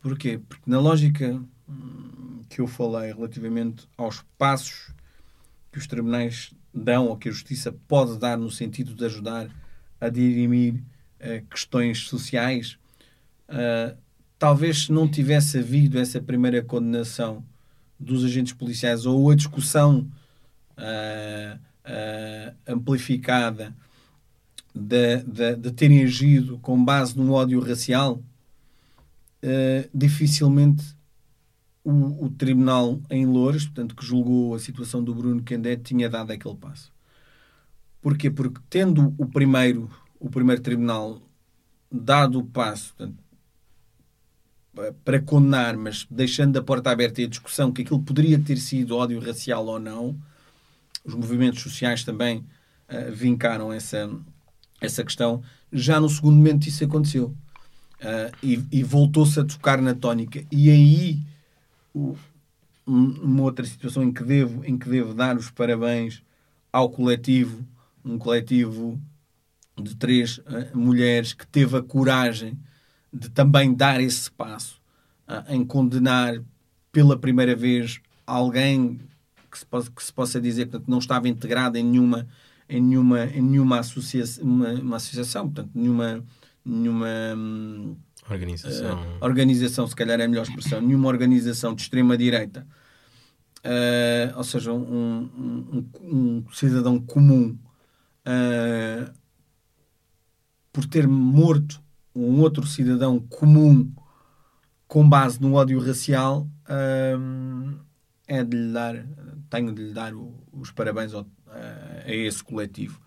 [0.00, 0.40] Porquê?
[0.48, 4.92] Porque na lógica hum, que eu falei relativamente aos passos
[5.70, 9.48] que os tribunais dão ou que a justiça pode dar no sentido de ajudar
[10.00, 12.78] a dirimir uh, questões sociais,
[13.48, 13.96] uh,
[14.38, 17.44] talvez se não tivesse havido essa primeira condenação
[17.98, 20.08] dos agentes policiais ou a discussão
[20.78, 21.60] uh,
[22.66, 23.74] amplificada
[24.74, 28.22] de, de, de, terem agido com base num ódio racial,
[29.92, 30.84] dificilmente
[31.90, 36.30] o, o, tribunal em Loures, portanto, que julgou a situação do Bruno Candé, tinha dado
[36.30, 36.92] aquele passo.
[38.00, 38.30] Porquê?
[38.30, 41.20] Porque tendo o primeiro, o primeiro tribunal
[41.90, 43.18] dado o passo portanto,
[45.04, 48.96] para condenar, mas deixando a porta aberta e a discussão que aquilo poderia ter sido
[48.96, 50.16] ódio racial ou não,
[51.04, 52.38] os movimentos sociais também
[52.88, 54.10] uh, vincaram essa,
[54.80, 55.42] essa questão.
[55.72, 57.34] Já no segundo momento isso aconteceu.
[58.00, 60.44] Uh, e, e voltou-se a tocar na tónica.
[60.50, 61.20] E aí
[62.86, 66.22] uma outra situação em que devo, em que devo dar os parabéns
[66.72, 67.66] ao coletivo,
[68.04, 69.00] um coletivo
[69.80, 72.58] de três uh, mulheres que teve a coragem
[73.12, 74.80] de também dar esse passo
[75.28, 76.40] uh, em condenar
[76.92, 79.00] pela primeira vez alguém
[79.50, 82.26] que se, possa, que se possa dizer que não estava integrado em nenhuma
[82.68, 86.24] em nenhuma em nenhuma associação uma, uma associação portanto nenhuma
[86.64, 87.96] nenhuma hum,
[88.30, 89.02] Organização.
[89.02, 92.66] Uh, organização, se calhar é a melhor expressão, nenhuma organização de extrema-direita,
[93.64, 97.58] uh, ou seja, um, um, um cidadão comum,
[98.26, 99.12] uh,
[100.72, 101.82] por ter morto
[102.14, 103.92] um outro cidadão comum
[104.86, 106.48] com base no ódio racial,
[108.26, 109.06] é de lhe dar,
[109.48, 110.12] tenho de lhe dar
[110.52, 111.26] os parabéns ao,
[112.04, 113.00] a esse coletivo.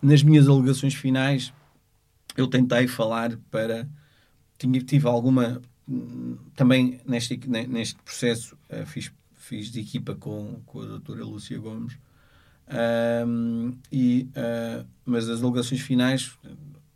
[0.00, 1.52] Nas minhas alegações finais,
[2.36, 3.88] eu tentei falar para
[4.64, 5.60] tinha, tive alguma.
[6.54, 11.98] Também neste, neste processo uh, fiz, fiz de equipa com, com a doutora Lúcia Gomes.
[13.26, 16.38] Um, e, uh, mas as alegações finais,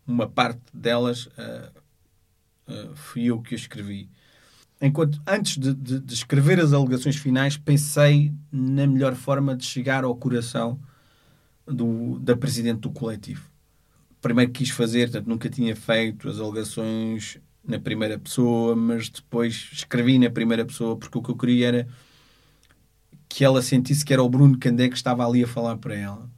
[0.07, 4.09] uma parte delas uh, fui eu que escrevi.
[4.81, 10.04] Enquanto antes de, de, de, escrever as alegações finais, pensei na melhor forma de chegar
[10.04, 10.81] ao coração
[11.66, 13.50] do, da presidente do coletivo.
[14.20, 20.18] Primeiro quis fazer, portanto, nunca tinha feito as alegações na primeira pessoa, mas depois escrevi
[20.18, 21.88] na primeira pessoa porque o que eu queria era
[23.28, 26.31] que ela sentisse que era o Bruno Candé que estava ali a falar para ela.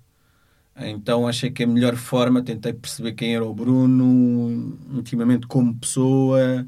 [0.77, 6.66] Então achei que a melhor forma, tentei perceber quem era o Bruno, intimamente como pessoa,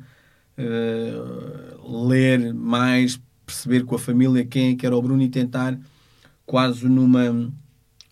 [0.58, 5.78] uh, ler mais, perceber com a família quem é que era o Bruno e tentar
[6.46, 7.52] quase numa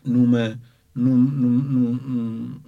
[0.05, 0.61] numa
[0.95, 2.61] num, num, num,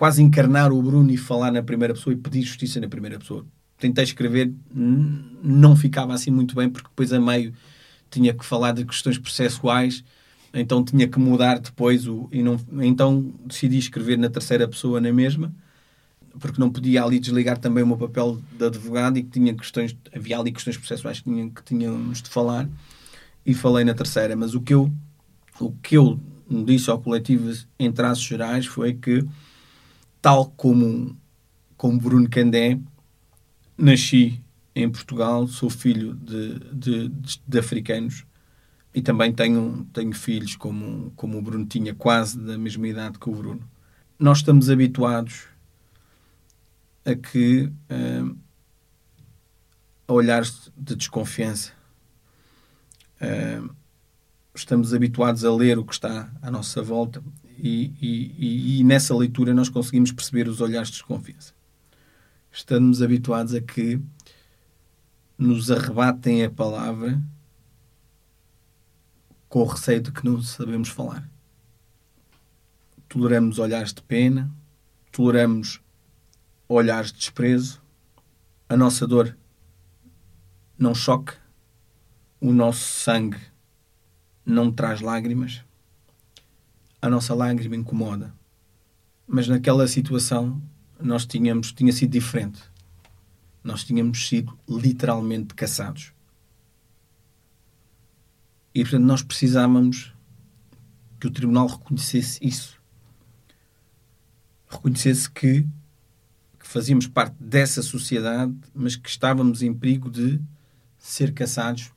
[0.00, 3.44] quase encarnar o Bruno e falar na primeira pessoa e pedir justiça na primeira pessoa.
[3.76, 7.52] Tentei escrever, não ficava assim muito bem, porque depois a meio
[8.10, 10.02] tinha que falar de questões processuais,
[10.54, 12.30] então tinha que mudar depois o.
[12.32, 15.52] E não, então decidi escrever na terceira pessoa na mesma,
[16.38, 19.94] porque não podia ali desligar também o meu papel de advogado e que tinha questões,
[20.16, 22.66] havia ali questões processuais que, tinha, que tínhamos de falar
[23.44, 24.34] e falei na terceira.
[24.34, 24.90] Mas o que eu,
[25.60, 26.18] o que eu
[26.64, 29.26] disse ao coletivo em traços gerais foi que
[30.20, 31.16] tal como,
[31.76, 32.78] como Bruno Candé,
[33.76, 34.42] nasci
[34.74, 38.24] em Portugal, sou filho de, de, de, de, africanos
[38.94, 43.28] e também tenho, tenho filhos como, como o Bruno tinha, quase da mesma idade que
[43.28, 43.68] o Bruno.
[44.18, 45.44] Nós estamos habituados
[47.04, 48.36] a que uh,
[50.06, 51.72] a olhares de desconfiança.
[53.20, 53.74] Uh,
[54.54, 57.22] estamos habituados a ler o que está à nossa volta
[57.62, 61.54] e, e, e, nessa leitura nós conseguimos perceber os olhares de desconfiança.
[62.50, 64.00] Estamos habituados a que
[65.38, 67.20] nos arrebatem a palavra
[69.48, 71.28] com o receio de que não sabemos falar.
[73.08, 74.50] Toleramos olhares de pena,
[75.10, 75.80] toleramos
[76.68, 77.82] olhares de desprezo,
[78.68, 79.36] a nossa dor
[80.78, 81.36] não choca,
[82.40, 83.40] o nosso sangue
[84.46, 85.64] não traz lágrimas
[87.00, 88.34] a nossa lágrima incomoda.
[89.26, 90.60] Mas naquela situação
[90.98, 92.60] nós tínhamos, tinha sido diferente.
[93.62, 96.12] Nós tínhamos sido literalmente caçados.
[98.74, 100.12] E portanto nós precisávamos
[101.18, 102.80] que o tribunal reconhecesse isso.
[104.68, 105.62] reconhecesse que,
[106.58, 110.40] que fazíamos parte dessa sociedade, mas que estávamos em perigo de
[110.98, 111.90] ser caçados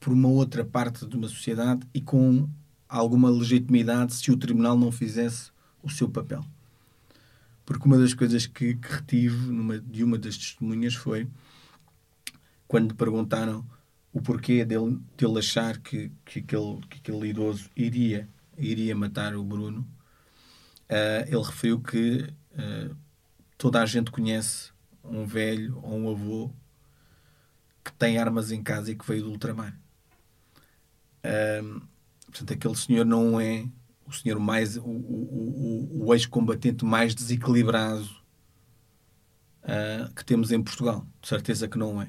[0.00, 2.48] por uma outra parte de uma sociedade e com
[2.88, 5.50] alguma legitimidade se o tribunal não fizesse
[5.82, 6.44] o seu papel.
[7.64, 11.28] Porque uma das coisas que, que retive numa, de uma das testemunhas foi
[12.66, 13.64] quando perguntaram
[14.12, 19.44] o porquê dele, dele achar que, que, aquele, que aquele idoso iria, iria matar o
[19.44, 22.96] Bruno, uh, ele referiu que uh,
[23.56, 24.70] toda a gente conhece
[25.04, 26.50] um velho ou um avô
[27.84, 29.78] que tem armas em casa e que veio do ultramar.
[31.24, 31.82] Uh,
[32.38, 33.68] portanto, aquele senhor não é
[34.06, 38.08] o senhor mais o, o, o, o ex-combatente mais desequilibrado
[39.64, 41.06] uh, que temos em Portugal.
[41.20, 42.08] De certeza que não é.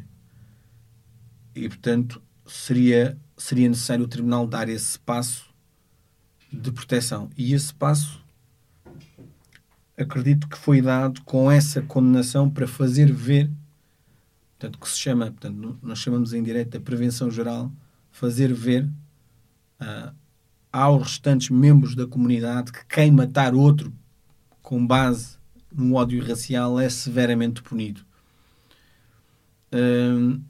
[1.54, 5.50] E portanto seria, seria necessário o Tribunal dar esse passo
[6.52, 7.30] de proteção.
[7.38, 8.24] E esse passo
[9.98, 13.52] acredito que foi dado com essa condenação para fazer ver,
[14.58, 17.72] portanto, que se chama, portanto, nós chamamos em direito a prevenção geral,
[18.10, 18.90] fazer ver
[19.82, 20.14] uh,
[20.72, 23.94] aos restantes membros da comunidade que quem matar outro
[24.62, 25.38] com base
[25.72, 28.02] no ódio racial é severamente punido.
[29.74, 30.42] Uh,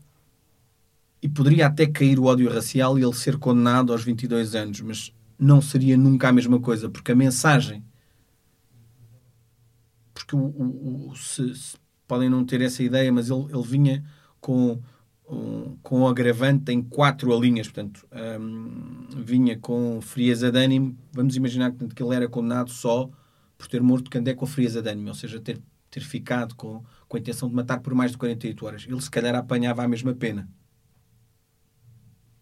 [1.22, 5.14] e poderia até cair o ódio racial e ele ser condenado aos 22 anos, mas
[5.38, 7.84] não seria nunca a mesma coisa, porque a mensagem.
[10.14, 11.78] Porque o, o, o se, se,
[12.08, 14.06] podem não ter essa ideia, mas ele, ele vinha
[14.40, 14.82] com
[15.30, 20.98] um, com agravante em quatro linhas, portanto, um, vinha com frieza de ânimo.
[21.12, 23.10] Vamos imaginar portanto, que ele era condenado só
[23.58, 25.62] por ter morto Candé com frieza de ânimo, ou seja, ter,
[25.92, 28.86] ter ficado com, com a intenção de matar por mais de 48 horas.
[28.88, 30.50] Ele, se calhar, apanhava a mesma pena.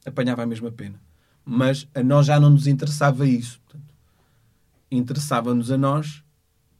[0.05, 1.01] Apanhava a mesma pena.
[1.43, 3.59] Mas a nós já não nos interessava isso.
[4.89, 6.23] Interessava-nos a nós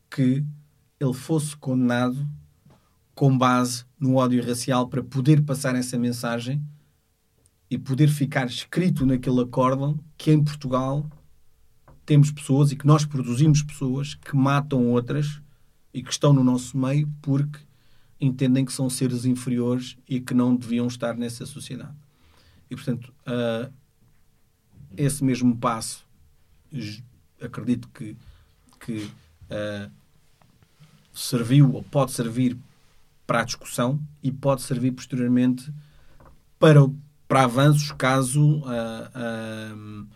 [0.10, 0.46] que
[1.00, 2.26] ele fosse condenado
[3.18, 6.64] com base no ódio racial para poder passar essa mensagem
[7.68, 11.04] e poder ficar escrito naquele acórdão que em Portugal
[12.06, 15.42] temos pessoas e que nós produzimos pessoas que matam outras
[15.92, 17.60] e que estão no nosso meio porque
[18.22, 21.98] entendem que são seres inferiores e que não deviam estar nessa sociedade.
[22.70, 23.74] E, portanto, uh,
[24.96, 26.06] esse mesmo passo,
[27.42, 28.16] acredito que,
[28.80, 29.10] que
[29.50, 29.92] uh,
[31.12, 32.56] serviu ou pode servir
[33.28, 35.72] para a discussão e pode servir posteriormente
[36.58, 36.80] para,
[37.28, 40.08] para avanços caso uh, uh,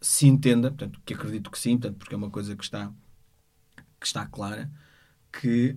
[0.00, 2.92] se entenda, portanto, que acredito que sim, portanto, porque é uma coisa que está,
[3.98, 4.70] que está clara,
[5.40, 5.74] que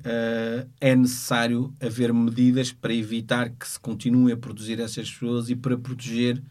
[0.82, 5.78] é necessário haver medidas para evitar que se continue a produzir essas pessoas e para
[5.78, 6.44] proteger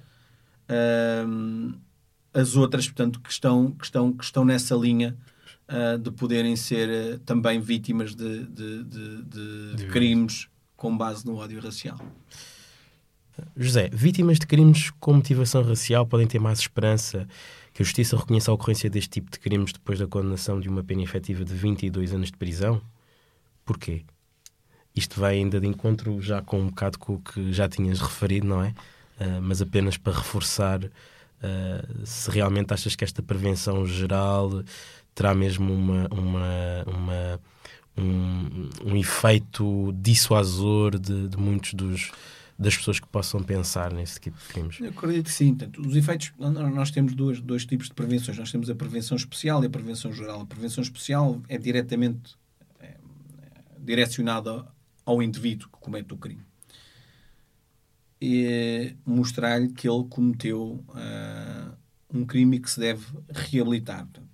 [2.32, 5.14] as outras, portanto, que estão, que estão, que estão nessa linha
[5.68, 11.36] uh, de poderem ser uh, também vítimas de, de, de, de crimes com base no
[11.36, 11.98] ódio racial.
[13.56, 17.26] José, vítimas de crimes com motivação racial podem ter mais esperança
[17.72, 20.84] que a Justiça reconheça a ocorrência deste tipo de crimes depois da condenação de uma
[20.84, 22.80] pena efetiva de 22 anos de prisão?
[23.64, 24.04] Porquê?
[24.94, 28.46] Isto vai ainda de encontro já com um bocado com o que já tinhas referido,
[28.46, 28.68] não é?
[29.18, 34.62] Uh, mas apenas para reforçar uh, se realmente achas que esta prevenção geral
[35.14, 37.40] terá mesmo uma, uma, uma
[37.96, 42.10] um, um, efeito dissuasor de, de muitos dos
[42.58, 44.80] das pessoas que possam pensar nesse tipo de crimes?
[44.80, 45.54] Eu acredito que sim.
[45.54, 48.38] Portanto, os efeitos, nós temos dois, dois tipos de prevenções.
[48.38, 50.42] Nós temos a prevenção especial e a prevenção geral.
[50.42, 52.36] A prevenção especial é diretamente
[52.80, 52.96] é, é,
[53.78, 54.66] direcionada
[55.04, 56.42] ao indivíduo que comete o crime.
[58.20, 61.76] E mostrar-lhe que ele cometeu uh,
[62.12, 64.06] um crime que se deve reabilitar.
[64.06, 64.33] Portanto,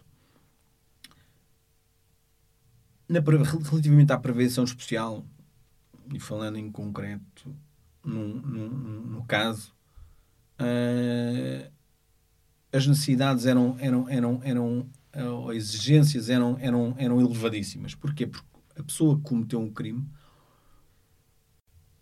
[3.10, 5.26] na, relativamente à prevenção especial,
[6.14, 7.52] e falando em concreto
[8.04, 9.74] no, no, no caso,
[10.60, 11.70] uh,
[12.72, 17.94] as necessidades eram, eram, eram, eram uh, exigências eram, eram, eram elevadíssimas.
[17.96, 18.28] Porquê?
[18.28, 18.46] Porque
[18.76, 20.08] a pessoa que cometeu um crime,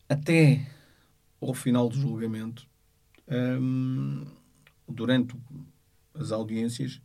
[0.09, 0.71] até
[1.41, 2.69] ao final do julgamento,
[3.29, 4.27] um,
[4.87, 5.35] durante
[6.15, 7.01] as audiências,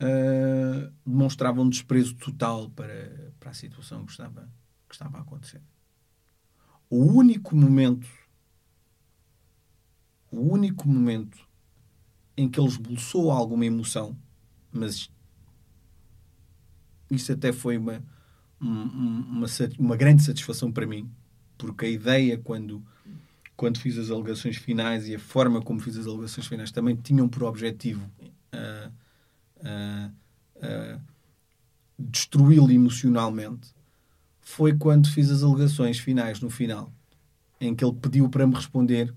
[0.00, 4.48] uh, demonstrava um desprezo total para, para a situação que estava,
[4.88, 5.60] que estava a acontecer.
[6.88, 8.08] O único momento,
[10.30, 11.38] o único momento
[12.36, 14.16] em que ele esboçou alguma emoção,
[14.72, 15.10] mas
[17.10, 18.02] isso até foi uma,
[18.60, 19.46] uma,
[19.78, 21.10] uma grande satisfação para mim,
[21.58, 22.84] porque a ideia, quando,
[23.56, 27.28] quando fiz as alegações finais e a forma como fiz as alegações finais também tinham
[27.28, 28.10] por objetivo
[28.54, 28.92] uh,
[29.64, 31.00] uh,
[31.98, 33.72] destruí-lo emocionalmente
[34.40, 36.92] foi quando fiz as alegações finais, no final,
[37.60, 39.10] em que ele pediu para me responder.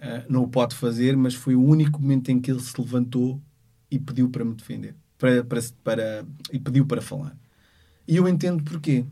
[0.00, 3.42] Uh, não o pode fazer, mas foi o único momento em que ele se levantou
[3.90, 4.94] e pediu para me defender.
[5.18, 7.36] Para, para, para, e pediu para falar.
[8.06, 9.04] E eu entendo porquê.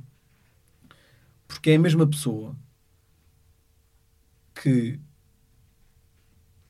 [1.49, 2.57] Porque é a mesma pessoa
[4.55, 4.99] que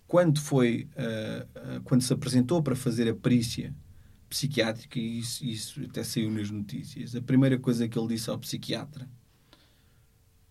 [0.06, 3.74] quando foi uh, uh, quando se apresentou para fazer a perícia
[4.28, 8.38] psiquiátrica, e isso, isso até saiu nas notícias, a primeira coisa que ele disse ao
[8.38, 9.08] psiquiatra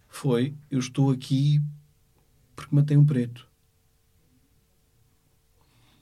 [0.07, 1.61] foi: Eu estou aqui
[2.55, 3.47] porque matei um preto.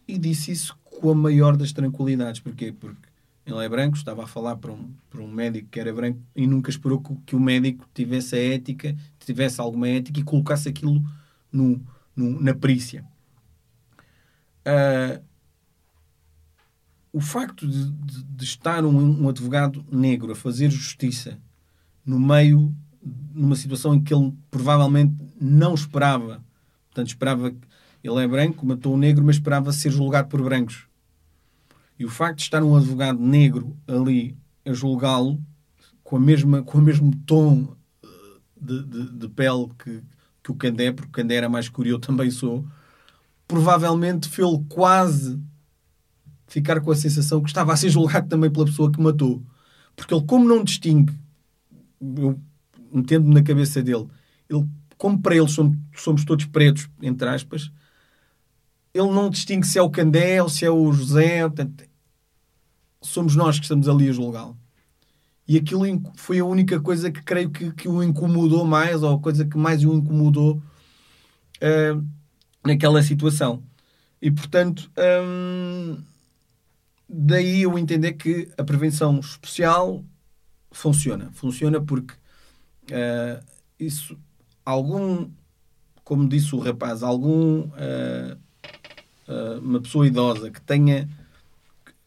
[0.07, 2.39] E disse isso com a maior das tranquilidades.
[2.39, 2.71] Porquê?
[2.71, 3.07] Porque
[3.45, 6.45] ele é branco, estava a falar para um, para um médico que era branco e
[6.45, 11.03] nunca esperou que, que o médico tivesse a ética, tivesse alguma ética e colocasse aquilo
[11.51, 11.81] no,
[12.15, 13.05] no na perícia.
[14.65, 15.23] Uh,
[17.11, 21.37] o facto de, de, de estar um, um, advogado negro a fazer justiça
[22.03, 22.75] no meio,
[23.33, 26.43] numa situação em que ele provavelmente não esperava,
[26.89, 27.67] portanto, esperava que
[28.03, 30.87] ele é branco, matou um negro, mas esperava ser julgado por brancos.
[31.97, 34.35] E o facto de estar um advogado negro ali
[34.65, 35.39] a julgá-lo
[36.03, 38.07] com, a mesma, com o mesmo tom eh,
[38.59, 40.03] de, de, de pele que,
[40.41, 42.65] que o Candé, porque o Candé era mais curioso, também sou,
[43.47, 45.39] provavelmente fez-lo quase
[46.47, 49.43] ficar com a sensação que estava a ser julgado também pela pessoa que matou.
[49.95, 51.13] Porque ele, como não distingue,
[52.01, 52.39] eu
[52.91, 54.07] metendo-me na cabeça dele,
[54.49, 54.67] ele,
[54.97, 57.71] como para ele somos, somos todos pretos, entre aspas,
[58.93, 61.41] ele não distingue se é o Candé ou se é o José.
[61.41, 61.83] Portanto,
[63.01, 64.55] somos nós que estamos ali a julgá-lo.
[65.47, 65.83] E aquilo
[66.15, 69.57] foi a única coisa que creio que, que o incomodou mais, ou a coisa que
[69.57, 70.61] mais o incomodou
[71.57, 72.07] uh,
[72.65, 73.61] naquela situação.
[74.21, 75.97] E portanto, hum,
[77.07, 80.03] daí eu entender que a prevenção especial
[80.71, 81.29] funciona.
[81.33, 82.13] Funciona porque
[82.91, 83.43] uh,
[83.79, 84.17] isso,
[84.65, 85.29] algum,
[86.03, 88.37] como disse o rapaz, algum, uh,
[89.27, 91.09] uh, uma pessoa idosa que tenha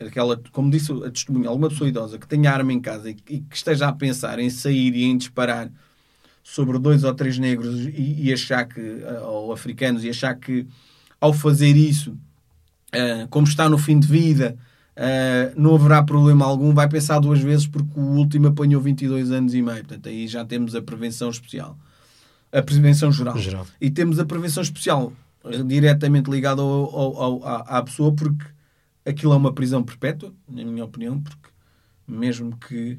[0.00, 3.40] aquela, como disse a testemunha, alguma pessoa idosa que tenha arma em casa e, e,
[3.40, 5.70] que esteja a pensar em sair e em disparar
[6.49, 8.80] sobre dois ou três negros e, e achar que,
[9.24, 10.64] ou africanos, e achar que
[11.20, 14.57] ao fazer isso, uh, como está no fim de vida,
[14.97, 19.53] Uh, não haverá problema algum, vai pensar duas vezes porque o último apanhou 22 anos
[19.53, 19.84] e meio.
[19.84, 21.76] Portanto, aí já temos a prevenção especial.
[22.51, 23.36] A prevenção geral.
[23.36, 23.66] geral.
[23.78, 25.12] E temos a prevenção especial
[25.66, 28.47] diretamente ligada ao, ao, ao, à, pessoa porque
[29.05, 31.51] aquilo é uma prisão perpétua, na minha opinião, porque
[32.09, 32.99] mesmo que,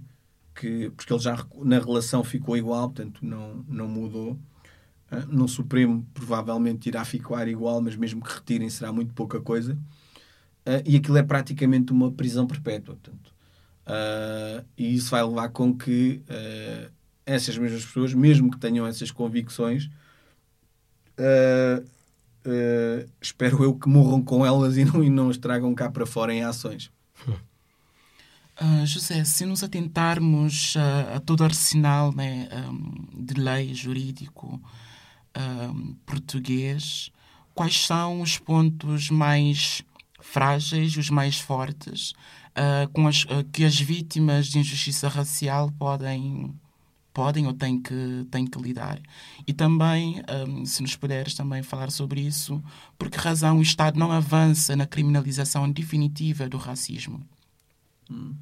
[0.57, 4.33] que porque ele já na relação ficou igual, portanto não, não mudou.
[5.11, 9.73] Uh, no Supremo provavelmente irá ficar igual, mas mesmo que retirem será muito pouca coisa
[9.73, 12.95] uh, e aquilo é praticamente uma prisão perpétua.
[12.95, 13.33] Portanto,
[13.85, 16.21] uh, e isso vai levar com que
[17.25, 19.89] essas mesmas pessoas, mesmo que tenham essas convicções,
[23.21, 26.33] espero eu que morram com elas e não, e não as tragam cá para fora
[26.33, 26.91] em ações.
[28.59, 34.61] Uh, José, se nos atentarmos uh, a todo o arsenal né, um, de lei jurídico
[36.03, 37.11] português,
[37.53, 39.83] quais são os pontos mais
[40.19, 42.13] frágeis, os mais fortes,
[42.57, 46.53] uh, com as, uh, que as vítimas de injustiça racial podem
[47.13, 48.99] podem ou têm que, têm que lidar.
[49.47, 52.63] E também, um, se nos puderes também falar sobre isso,
[52.95, 57.19] por que razão o Estado não avança na criminalização definitiva do racismo?
[58.09, 58.35] Hum.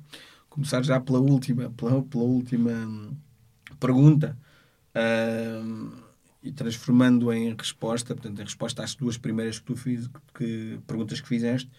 [0.49, 3.15] Começar já pela última, pela, pela última hum,
[3.79, 4.37] pergunta.
[4.95, 6.05] Uh,
[6.41, 11.19] e transformando em resposta, portanto, em resposta às duas primeiras que tu fiz, que, perguntas
[11.19, 11.69] que fizeste,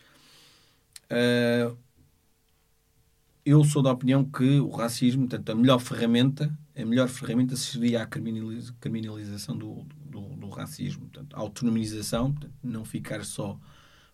[3.47, 8.03] eu sou da opinião que o racismo, portanto, a melhor ferramenta, a melhor ferramenta seria
[8.03, 13.57] a criminaliza, criminalização do, do, do, racismo, portanto, a autonomização, portanto, não ficar só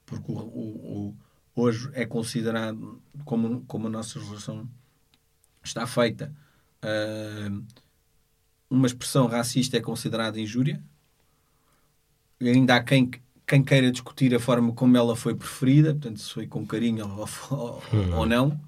[0.05, 1.17] porque o, o, o,
[1.55, 4.69] hoje é considerado como, como a nossa legislação
[5.63, 6.33] está feita.
[6.85, 7.65] Uh,
[8.69, 10.83] uma expressão racista é considerada injúria.
[12.41, 13.11] E ainda há quem,
[13.47, 17.29] quem queira discutir a forma como ela foi preferida, portanto, se foi com carinho ou,
[17.51, 17.83] ou,
[18.17, 18.59] ou não.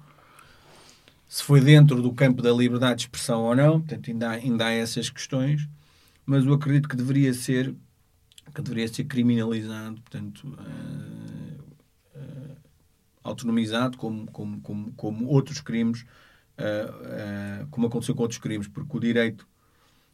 [1.27, 4.65] Se foi dentro do campo da liberdade de expressão ou não, portanto, ainda há, ainda
[4.67, 5.67] há essas questões.
[6.25, 7.75] Mas eu acredito que deveria ser
[8.53, 11.14] que deveria ser criminalizado, portanto, uh,
[13.25, 16.05] autonomizado, como, como, como, como outros crimes,
[16.59, 19.47] uh, como aconteceu com outros crimes, porque o direito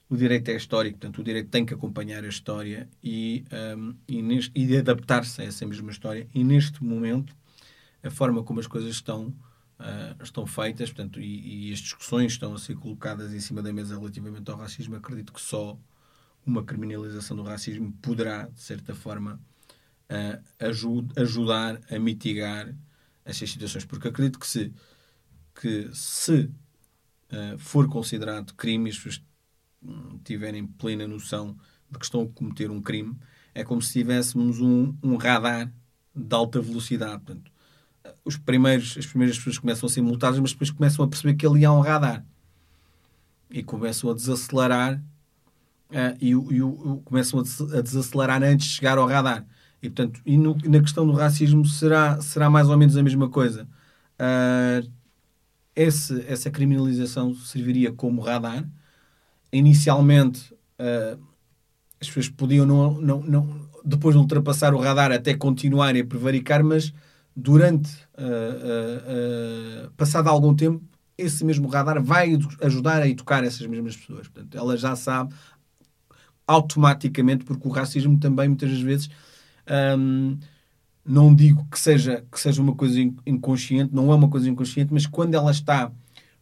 [0.10, 3.46] o direito é histórico, portanto, o direito tem que acompanhar a história e,
[3.78, 6.28] um, e, neste, e adaptar-se a essa mesma história.
[6.34, 7.34] E neste momento,
[8.04, 9.34] a forma como as coisas estão
[9.80, 13.72] uh, estão feitas portanto, e, e, as discussões estão a ser colocadas em cima da
[13.72, 15.80] mesa relativamente ao racismo, acredito que só
[16.46, 19.40] uma criminalização do racismo poderá, de certa forma,
[20.10, 22.76] uh, ajud ajudar a mitigar
[23.26, 23.86] estas situações.
[23.86, 24.74] Porque acredito que se,
[25.60, 26.50] que se
[27.32, 29.22] uh, for considerado crime e as pessoas
[29.84, 31.58] hum, tiverem plena noção
[31.90, 33.18] de que estão a cometer um crime,
[33.54, 35.72] é como se tivéssemos um, um radar
[36.16, 37.24] de alta velocidade.
[37.24, 37.52] Portanto,
[38.24, 41.46] os primeiros, as primeiras pessoas começam a ser multadas, mas depois começam a perceber que
[41.46, 42.26] ali há um radar.
[43.50, 45.02] E começam a desacelerar
[45.90, 49.46] uh, e, e o, começam a, desacelerar antes de chegar ao radar.
[49.82, 53.30] E, portanto, e no, na questão do racismo será, será mais ou menos a mesma
[53.30, 53.68] coisa.
[54.20, 54.88] Uh,
[55.76, 58.68] esse, essa criminalização serviria como radar.
[59.52, 61.20] Inicialmente, uh,
[62.00, 66.64] as pessoas podiam, não, não, não, depois de ultrapassar o radar, até continuarem a prevaricar,
[66.64, 66.94] mas
[67.36, 70.84] durante, uh, passado algum tempo,
[71.18, 74.28] esse mesmo radar vai ajudar a educar essas mesmas pessoas.
[74.28, 75.34] Portanto, ela já sabe
[76.48, 79.10] automaticamente, porque o racismo também, muitas vezes,
[79.98, 80.38] um,
[81.06, 85.06] não digo que seja, que seja uma coisa inconsciente, não é uma coisa inconsciente, mas
[85.06, 85.92] quando ela está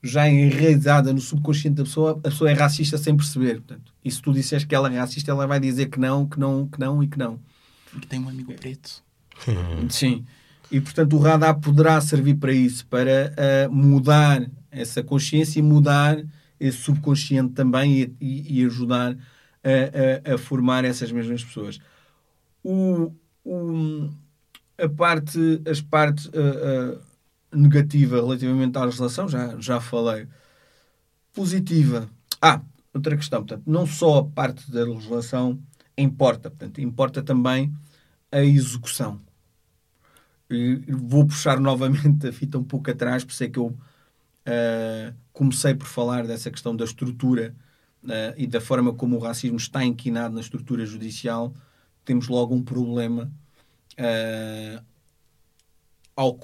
[0.01, 3.55] já enraizada no subconsciente da pessoa, a pessoa é racista sem perceber.
[3.55, 6.39] Portanto, e se tu disseres que ela é racista, ela vai dizer que não, que
[6.39, 7.39] não, que não e que não.
[7.91, 9.03] Porque tem um amigo preto.
[9.89, 10.25] Sim.
[10.71, 13.33] E, portanto, o radar poderá servir para isso, para
[13.67, 16.23] uh, mudar essa consciência e mudar
[16.59, 19.17] esse subconsciente também e, e, e ajudar
[19.63, 21.79] a, a, a, formar essas mesmas pessoas.
[22.63, 24.09] O, o,
[24.77, 30.27] a parte, as partes uh, uh, negativa relativamente à legislação, já, já falei.
[31.33, 32.09] Positiva.
[32.41, 32.61] Ah,
[32.93, 33.45] outra questão.
[33.45, 35.59] Portanto, não só a parte da legislação
[35.97, 37.73] importa, portanto, importa também
[38.31, 39.19] a execução
[40.87, 45.75] vou puxar novamente a fita um pouco atrás, por isso é que eu uh, comecei
[45.75, 47.55] por falar dessa questão da estrutura
[48.03, 51.53] uh, e da forma como o racismo está inquinado na estrutura judicial.
[52.09, 53.31] Temos logo um problema
[53.99, 54.83] uh,
[56.15, 56.39] ao,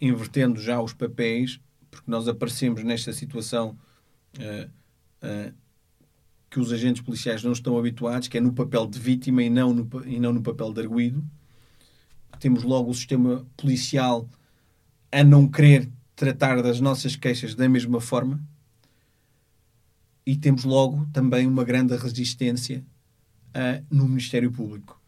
[0.00, 3.78] invertendo já os papéis, porque nós aparecemos nesta situação
[6.50, 9.72] que os agentes policiais não estão habituados, que é no papel de vítima e não
[9.72, 11.24] no, e não no papel de arguído.
[12.40, 14.28] Temos logo o sistema policial
[15.12, 18.42] a não querer tratar das nossas queixas da mesma forma.
[20.26, 22.84] E temos logo também uma grande resistência
[23.54, 25.00] uh, no Ministério Público.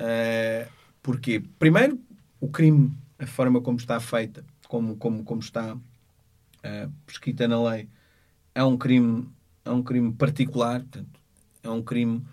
[0.00, 0.70] Uh,
[1.02, 1.42] porquê?
[1.58, 2.00] Primeiro,
[2.40, 7.88] o crime, a forma como está feita, como, como, como está uh, prescrita na lei,
[8.54, 9.28] é um crime,
[9.64, 11.20] é um crime particular, portanto,
[11.62, 12.24] é um crime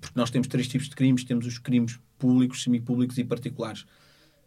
[0.00, 3.86] porque nós temos três tipos de crimes, temos os crimes públicos, semipúblicos e particulares.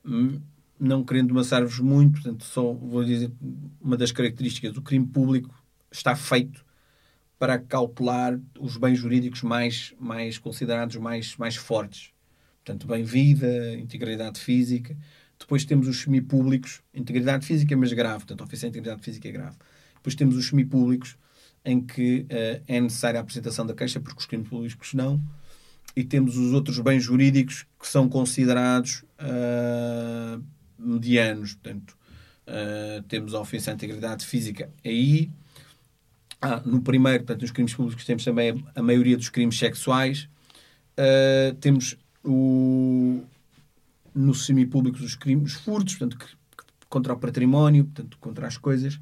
[0.05, 0.41] Hum,
[0.79, 3.31] não querendo amassar-vos muito, portanto, só vou dizer
[3.79, 5.53] uma das características: o crime público
[5.91, 6.65] está feito
[7.43, 12.11] para cautelar os bens jurídicos mais, mais considerados mais, mais fortes.
[12.63, 14.95] Portanto, bem-vida, integridade física.
[15.37, 18.19] Depois temos os semipúblicos, integridade física, mas grave.
[18.19, 19.57] Portanto, ofensa à integridade física é grave.
[19.93, 21.17] Depois temos os semipúblicos,
[21.65, 25.21] em que uh, é necessária a apresentação da queixa, porque os crimes públicos não
[25.97, 30.41] e temos os outros bens jurídicos que são considerados uh,
[30.79, 31.55] medianos.
[31.55, 31.97] Portanto,
[32.47, 35.29] uh, temos a ofensa à integridade física aí.
[36.45, 40.27] Ah, no primeiro, portanto, nos crimes públicos, temos também a, maioria dos crimes sexuais.
[40.99, 43.23] Uh, temos o,
[44.13, 46.37] no semipúblico os crimes furtos, portanto,
[46.89, 48.99] contra o património, portanto, contra as coisas.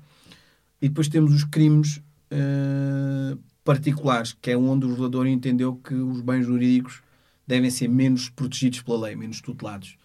[0.80, 6.22] E depois temos os crimes uh, particulares, que é onde o legislador entendeu que os
[6.22, 7.02] bens jurídicos
[7.48, 9.98] devem ser menos protegidos pela lei, menos tutelados.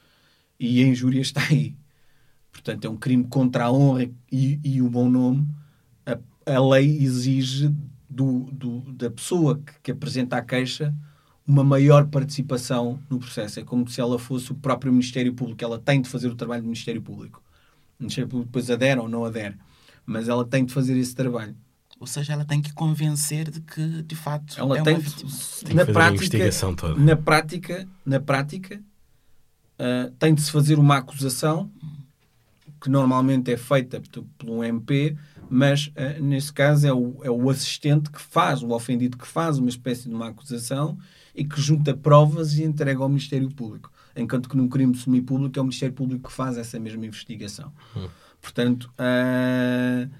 [0.58, 1.76] E a injúria está aí.
[2.50, 5.46] Portanto, é um crime contra a honra e, e o bom nome.
[6.46, 7.74] A, lei exige
[8.08, 10.94] do, do, da pessoa que, que apresenta a queixa
[11.46, 13.60] uma maior participação no processo.
[13.60, 15.62] É como se ela fosse o próprio Ministério Público.
[15.62, 17.42] Ela tem de fazer o trabalho do Ministério Público.
[17.98, 19.56] O Ministério Público depois adere ou não adere.
[20.04, 21.56] Mas ela tem de fazer esse trabalho.
[21.98, 25.30] Ou seja, ela tem que convencer de que, de facto, ela é tem, uma vítima.
[25.64, 27.00] Tem na prática, investigação toda.
[27.00, 28.82] Na prática, na prática
[29.78, 31.70] uh, tem de se fazer uma acusação
[32.80, 34.02] que normalmente é feita
[34.36, 35.16] por um MP,
[35.48, 39.58] mas uh, nesse caso é o, é o assistente que faz, o ofendido que faz
[39.58, 40.98] uma espécie de uma acusação
[41.34, 43.92] e que junta provas e entrega ao Ministério Público.
[44.14, 47.72] Enquanto que num crime semipúblico é o Ministério Público que faz essa mesma investigação.
[47.94, 48.08] Hum.
[48.40, 50.10] Portanto, uh,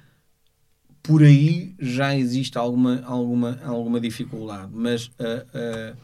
[1.03, 4.71] por aí já existe alguma, alguma, alguma dificuldade.
[4.75, 5.97] Mas uh,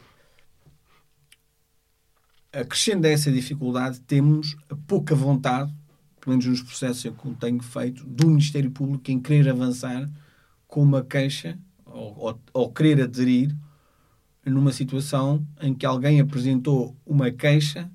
[2.51, 4.55] acrescendo a essa dificuldade, temos
[4.87, 5.73] pouca vontade
[6.23, 10.09] pelo menos nos processos que eu tenho feito, do Ministério Público em querer avançar
[10.65, 13.53] com uma queixa ou, ou, ou querer aderir
[14.45, 17.91] numa situação em que alguém apresentou uma queixa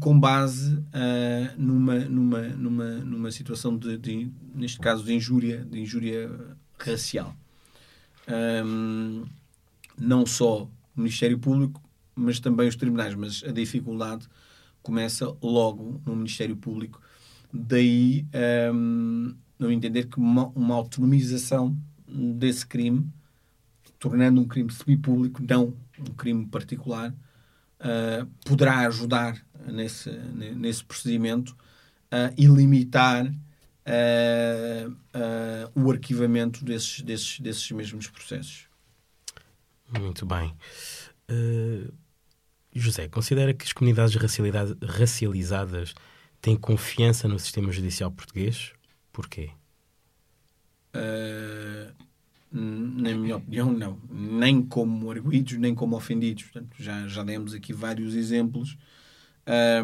[0.00, 5.78] com base uh, numa, numa, numa, numa situação de, de, neste caso, de injúria, de
[5.78, 7.36] injúria racial.
[8.64, 9.24] Um,
[9.98, 11.80] não só o Ministério Público,
[12.14, 13.14] mas também os tribunais.
[13.14, 14.26] Mas a dificuldade
[14.82, 17.00] começa logo no Ministério Público.
[17.52, 18.26] Daí
[18.72, 21.76] um, não entender que uma, uma autonomização
[22.06, 23.10] desse crime,
[23.98, 27.14] tornando um crime semi-público, não um crime particular,
[27.80, 34.94] uh, poderá ajudar nesse, nesse procedimento uh, e limitar uh,
[35.74, 38.68] o arquivamento desses, desses, desses mesmos processos.
[39.98, 40.52] Muito bem.
[42.74, 44.14] José, considera que as comunidades
[44.82, 45.94] racializadas
[46.40, 48.72] têm confiança no sistema judicial português?
[49.12, 49.50] Porquê?
[52.50, 54.00] na minha opinião, não.
[54.10, 56.44] Nem como arguídos, nem como ofendidos.
[56.44, 58.78] Portanto, já, já demos aqui vários exemplos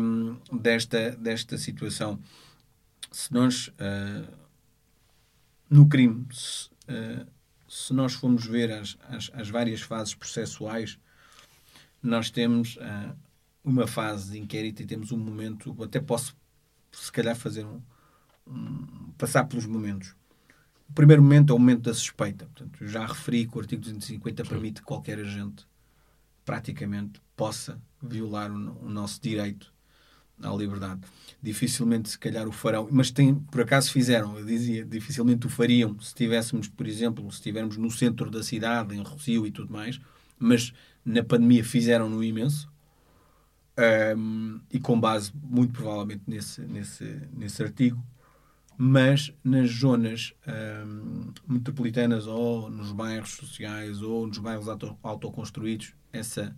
[0.00, 2.18] um, desta, desta situação.
[3.10, 4.32] Se nós, uh,
[5.68, 7.26] no crime, se, uh,
[7.68, 10.98] se, nós formos ver as, as, as, várias fases processuais,
[12.02, 13.14] nós temos uh,
[13.62, 16.34] uma fase de inquérito e temos um momento, até posso,
[16.92, 17.80] se calhar, fazer um,
[18.46, 20.14] um passar pelos momentos.
[20.88, 22.46] O primeiro momento é o momento da suspeita.
[22.46, 25.66] Portanto, já referi que o artigo 250 permite que qualquer agente,
[26.44, 29.72] praticamente, possa violar o, o nosso direito
[30.42, 31.00] à liberdade.
[31.40, 35.98] Dificilmente, se calhar, o farão, mas tem, por acaso fizeram, eu dizia, dificilmente o fariam
[36.00, 40.00] se estivéssemos, por exemplo, se estivermos no centro da cidade, em Rocio e tudo mais,
[40.38, 40.72] mas
[41.04, 42.71] na pandemia fizeram no imenso.
[44.16, 48.04] Um, e com base, muito provavelmente, nesse, nesse, nesse artigo,
[48.76, 50.34] mas nas zonas
[50.86, 56.54] um, metropolitanas ou nos bairros sociais ou nos bairros auto, autoconstruídos, essa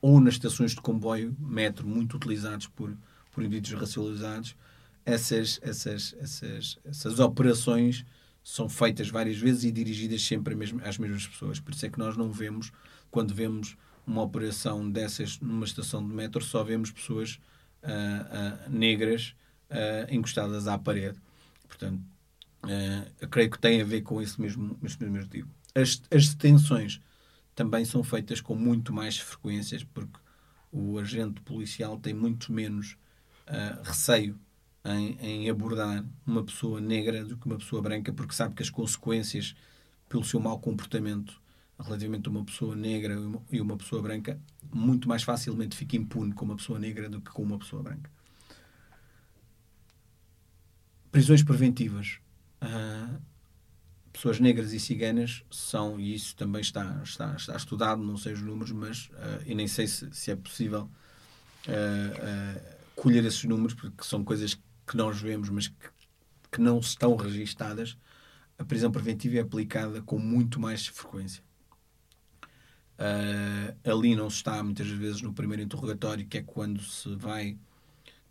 [0.00, 2.96] ou nas estações de comboio, metro, muito utilizados por,
[3.32, 4.56] por indivíduos racializados,
[5.04, 8.04] essas, essas, essas, essas operações
[8.42, 10.54] são feitas várias vezes e dirigidas sempre
[10.84, 11.60] às mesmas pessoas.
[11.60, 12.72] Por isso é que nós não vemos,
[13.10, 13.76] quando vemos
[14.06, 17.40] uma operação dessas numa estação de metro, só vemos pessoas
[17.82, 19.34] uh, uh, negras
[19.70, 21.18] uh, encostadas à parede.
[21.66, 22.02] Portanto,
[23.30, 25.48] creio que tem a ver com esse mesmo, esse mesmo artigo.
[25.74, 27.00] As, as detenções
[27.54, 30.18] também são feitas com muito mais frequências, porque
[30.70, 32.96] o agente policial tem muito menos
[33.82, 34.38] receio
[34.84, 38.70] em, em, abordar uma pessoa negra do que uma pessoa branca, porque sabe que as
[38.70, 39.56] consequências
[40.08, 41.41] pelo seu mau comportamento
[41.82, 43.16] relativamente a uma pessoa negra
[43.50, 44.40] e uma pessoa branca
[44.72, 48.10] muito mais facilmente fica impune com uma pessoa negra do que com uma pessoa branca.
[51.10, 52.18] Prisões preventivas.
[52.62, 53.20] Uh,
[54.12, 58.40] pessoas negras e ciganas são, e isso também está, está, está estudado, não sei os
[58.40, 60.88] números, mas uh, eu nem sei se, se é possível
[61.68, 64.54] uh, colher esses números, porque são coisas
[64.86, 65.88] que nós vemos, mas que,
[66.52, 67.96] que não estão registadas.
[68.58, 71.42] A prisão preventiva é aplicada com muito mais frequência.
[73.84, 77.56] Ali não se está, muitas vezes, no primeiro interrogatório, que é quando se vai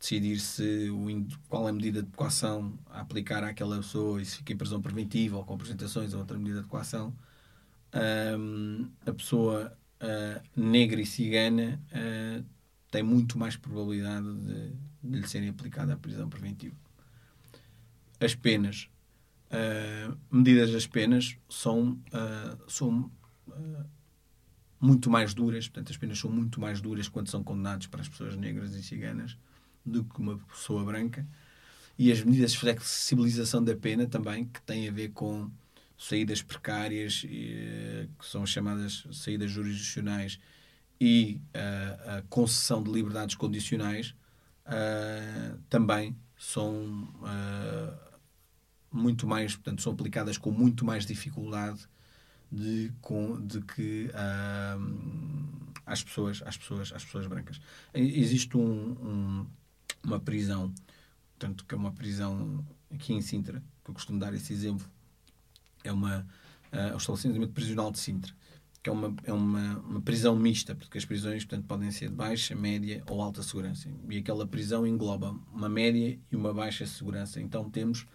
[0.01, 4.37] decidir se o, qual é a medida de coação a aplicar àquela pessoa e se
[4.37, 7.13] fica em prisão preventiva ou com apresentações ou outra medida de coação,
[8.39, 12.43] um, a pessoa uh, negra e cigana uh,
[12.89, 16.75] tem muito mais probabilidade de, de, lhe serem aplicada a prisão preventiva.
[18.19, 18.89] As penas,
[19.51, 21.99] uh, medidas das penas são,
[22.67, 23.11] são
[24.81, 28.09] muito mais duras, portanto, as penas são muito mais duras quando são condenados para as
[28.09, 29.37] pessoas negras e ciganas
[29.85, 31.25] do que uma pessoa branca.
[31.99, 35.51] E as medidas de flexibilização da pena também, que têm a ver com
[35.95, 40.39] saídas precárias, que são chamadas saídas jurisdicionais,
[40.99, 44.15] e uh, a concessão de liberdades condicionais,
[44.65, 47.07] uh, também são
[48.91, 51.87] muito mais, portanto, são aplicadas com muito mais dificuldade
[52.51, 54.11] de, com, de que
[55.85, 57.59] às pessoas, às pessoas, às pessoas brancas.
[57.93, 59.47] Existe um, um
[60.03, 60.73] uma prisão,
[61.37, 64.85] tanto que é uma prisão aqui em Sintra, que eu costumo dar esse exemplo,
[65.83, 66.27] é uma,
[66.71, 68.33] uh, o estabelecimento prisional de Sintra,
[68.81, 72.15] que é uma, é uma, uma prisão mista, porque as prisões portanto, podem ser de
[72.15, 73.87] baixa, média ou alta segurança.
[74.09, 77.39] E aquela prisão engloba uma média e uma baixa segurança.
[77.39, 78.07] Então temos.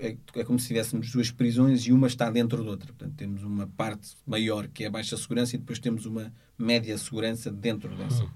[0.00, 2.86] É, é como se tivéssemos duas prisões e uma está dentro da outra.
[2.92, 6.96] Portanto, temos uma parte maior que é a baixa segurança e depois temos uma média
[6.96, 8.24] segurança dentro dessa.
[8.24, 8.30] Uhum.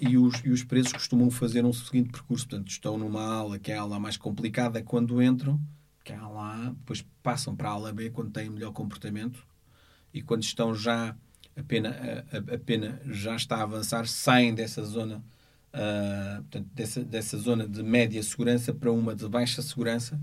[0.00, 2.48] e, os, e os presos costumam fazer um seguinte percurso.
[2.48, 5.60] Portanto, estão numa ala que é a ala mais complicada quando entram,
[6.04, 9.44] que é a ala A, depois passam para a ala B quando têm melhor comportamento
[10.14, 11.16] e quando estão já
[11.56, 11.90] a pena,
[12.32, 15.22] a, a pena já está a avançar, saem dessa zona,
[15.74, 20.20] uh, portanto, dessa, dessa zona de média segurança para uma de baixa segurança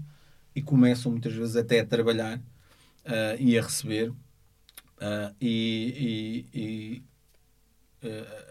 [0.56, 4.10] e começam muitas vezes até a trabalhar uh, e a receber.
[4.10, 7.04] Uh, e, e, e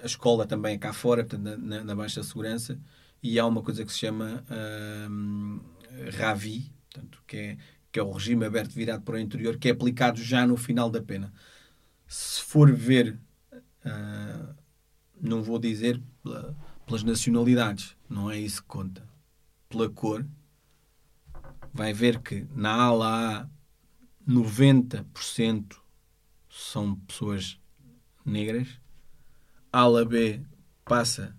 [0.03, 2.77] a escola também é cá fora, portanto, na, na, baixa segurança,
[3.23, 4.45] e há uma coisa que se chama
[6.19, 7.57] RAVI, portanto, que é,
[7.93, 10.91] que é o regime aberto virado para o interior, que é aplicado já no final
[10.91, 11.33] da pena
[12.07, 13.19] se for ver,
[13.53, 14.55] uh,
[15.21, 16.01] não vou dizer
[16.87, 19.09] pelas nacionalidades, não é isso que conta.
[19.69, 20.27] Pela cor,
[21.73, 23.49] vai ver que na ala A
[24.29, 25.77] 90%
[26.49, 27.59] são pessoas
[28.25, 28.69] negras,
[29.73, 30.41] a ala B
[30.85, 31.37] passa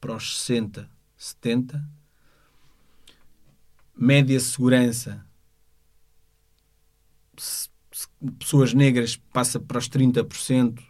[0.00, 1.88] para os 60, 70,
[3.96, 5.26] média segurança
[8.38, 10.82] pessoas negras passa para os 30%,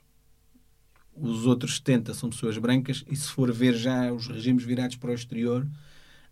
[1.20, 5.10] os outros 70% são pessoas brancas, e se for ver já os regimes virados para
[5.10, 5.66] o exterior,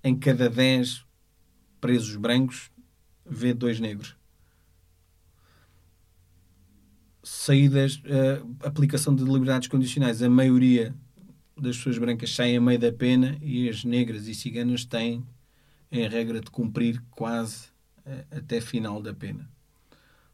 [0.03, 1.05] em cada 10
[1.80, 2.70] presos brancos,
[3.24, 4.16] vê dois negros.
[7.22, 10.95] Saídas, uh, aplicação de liberdades condicionais, a maioria
[11.57, 15.22] das pessoas brancas saem a meio da pena e as negras e ciganas têm,
[15.93, 17.66] em regra, de cumprir quase
[18.07, 19.49] uh, até final da pena.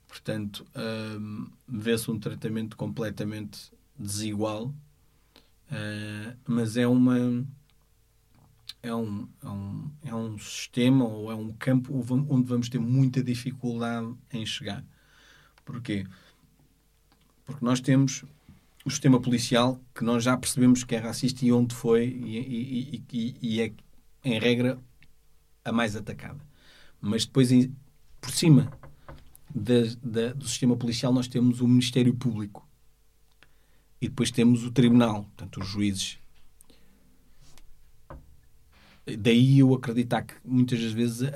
[0.06, 7.46] Portanto, um, vê-se um tratamento completamente desigual, uh, mas é uma.
[8.82, 13.22] É um, é, um, é um sistema ou é um campo onde vamos ter muita
[13.22, 14.84] dificuldade em chegar.
[15.64, 16.06] Porquê?
[17.46, 18.24] Porque nós temos
[18.84, 23.04] o sistema policial que nós já percebemos que é racista e onde foi e, e,
[23.10, 23.72] e, e é,
[24.22, 24.78] em regra,
[25.64, 26.40] a mais atacada.
[27.00, 27.48] Mas depois,
[28.20, 28.70] por cima
[29.54, 32.63] do sistema policial nós temos o Ministério Público
[34.04, 36.18] e depois temos o Tribunal, portanto, os juízes.
[39.18, 41.26] Daí eu acreditar que muitas das vezes a,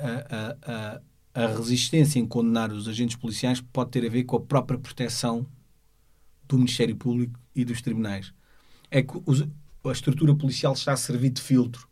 [0.63, 1.01] a,
[1.33, 4.77] a, a resistência em condenar os agentes policiais pode ter a ver com a própria
[4.77, 5.47] proteção
[6.47, 8.31] do Ministério Público e dos tribunais.
[8.91, 11.87] É que os, a estrutura policial está a servir de filtro.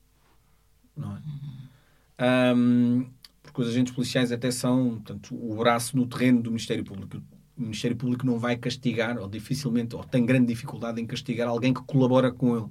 [0.96, 2.54] Não é?
[2.56, 3.10] Um,
[3.42, 7.20] porque os agentes policiais até são portanto, o braço no terreno do Ministério Público.
[7.58, 11.74] O Ministério Público não vai castigar, ou dificilmente, ou tem grande dificuldade em castigar alguém
[11.74, 12.68] que colabora com ele.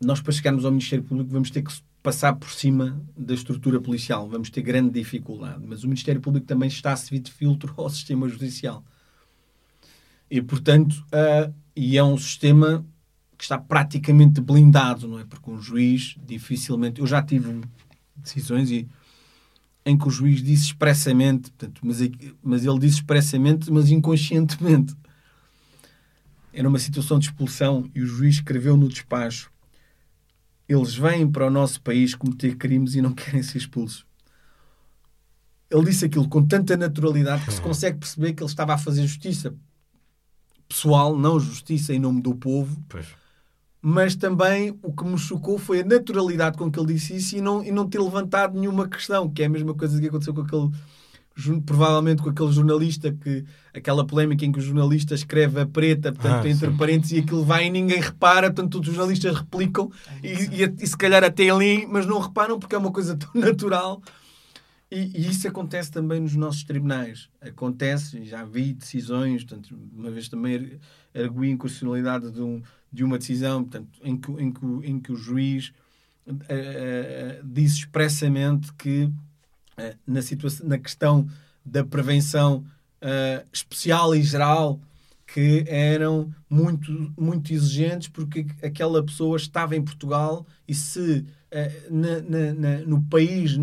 [0.00, 1.72] Nós, para chegarmos ao Ministério Público, vamos ter que
[2.02, 4.28] passar por cima da estrutura policial.
[4.28, 5.64] Vamos ter grande dificuldade.
[5.66, 8.84] Mas o Ministério Público também está a servir de filtro ao sistema judicial.
[10.30, 12.86] E, portanto, uh, e é um sistema
[13.36, 15.24] que está praticamente blindado, não é?
[15.24, 17.00] Porque um juiz dificilmente.
[17.00, 17.60] Eu já tive
[18.16, 18.88] decisões e
[19.88, 21.98] em que o juiz disse expressamente, portanto, mas,
[22.42, 24.94] mas ele disse expressamente, mas inconscientemente.
[26.52, 29.50] Era uma situação de expulsão e o juiz escreveu no despacho:
[30.68, 34.04] eles vêm para o nosso país cometer crimes e não querem ser expulsos.
[35.70, 39.06] Ele disse aquilo com tanta naturalidade que se consegue perceber que ele estava a fazer
[39.06, 39.54] justiça
[40.68, 42.82] pessoal, não justiça em nome do povo.
[42.88, 43.06] Pois
[43.80, 47.40] mas também o que me chocou foi a naturalidade com que ele disse isso e
[47.40, 50.40] não, e não ter levantado nenhuma questão, que é a mesma coisa que aconteceu com
[50.40, 50.70] aquele
[51.64, 56.46] provavelmente com aquele jornalista que aquela polémica em que o jornalista escreve a preta portanto,
[56.46, 56.76] ah, entre sim.
[56.76, 59.90] parênteses e aquilo vai e ninguém repara, portanto todos os jornalistas replicam
[60.22, 63.30] e, e, e, se calhar até ali, mas não reparam porque é uma coisa tão
[63.34, 64.02] natural.
[64.90, 67.28] E, e, isso acontece também nos nossos tribunais.
[67.42, 70.80] Acontece, já vi decisões portanto, uma vez também
[71.14, 72.62] arguí a inconstitucionalidade de um
[72.92, 75.72] de uma decisão portanto, em, que, em, que, em que o juiz
[76.26, 81.28] uh, uh, disse expressamente que uh, na, situação, na questão
[81.64, 82.64] da prevenção
[83.52, 84.80] especial e geral
[85.24, 91.24] que eram muito, muito exigentes porque aquela pessoa estava em Portugal e se
[91.88, 93.56] na, na, na, no país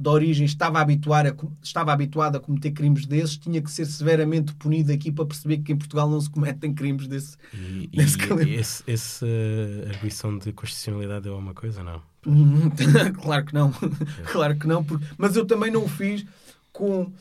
[0.00, 4.54] de origem estava, habituar a, estava habituado a cometer crimes desses, tinha que ser severamente
[4.54, 8.54] punido aqui para perceber que em Portugal não se cometem crimes desse, e, desse e
[8.54, 12.02] esse, esse uh, arguição de constitucionalidade é uma coisa, não?
[13.22, 13.72] claro que não.
[14.32, 14.82] claro que não.
[14.82, 16.24] Porque, mas eu também não o fiz
[16.72, 17.12] com...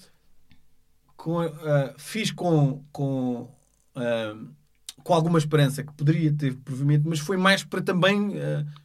[1.17, 1.49] com uh,
[1.97, 2.83] fiz com...
[2.91, 3.49] com
[3.95, 4.59] uh,
[5.01, 8.33] com alguma esperança que poderia ter provimento, mas foi mais para também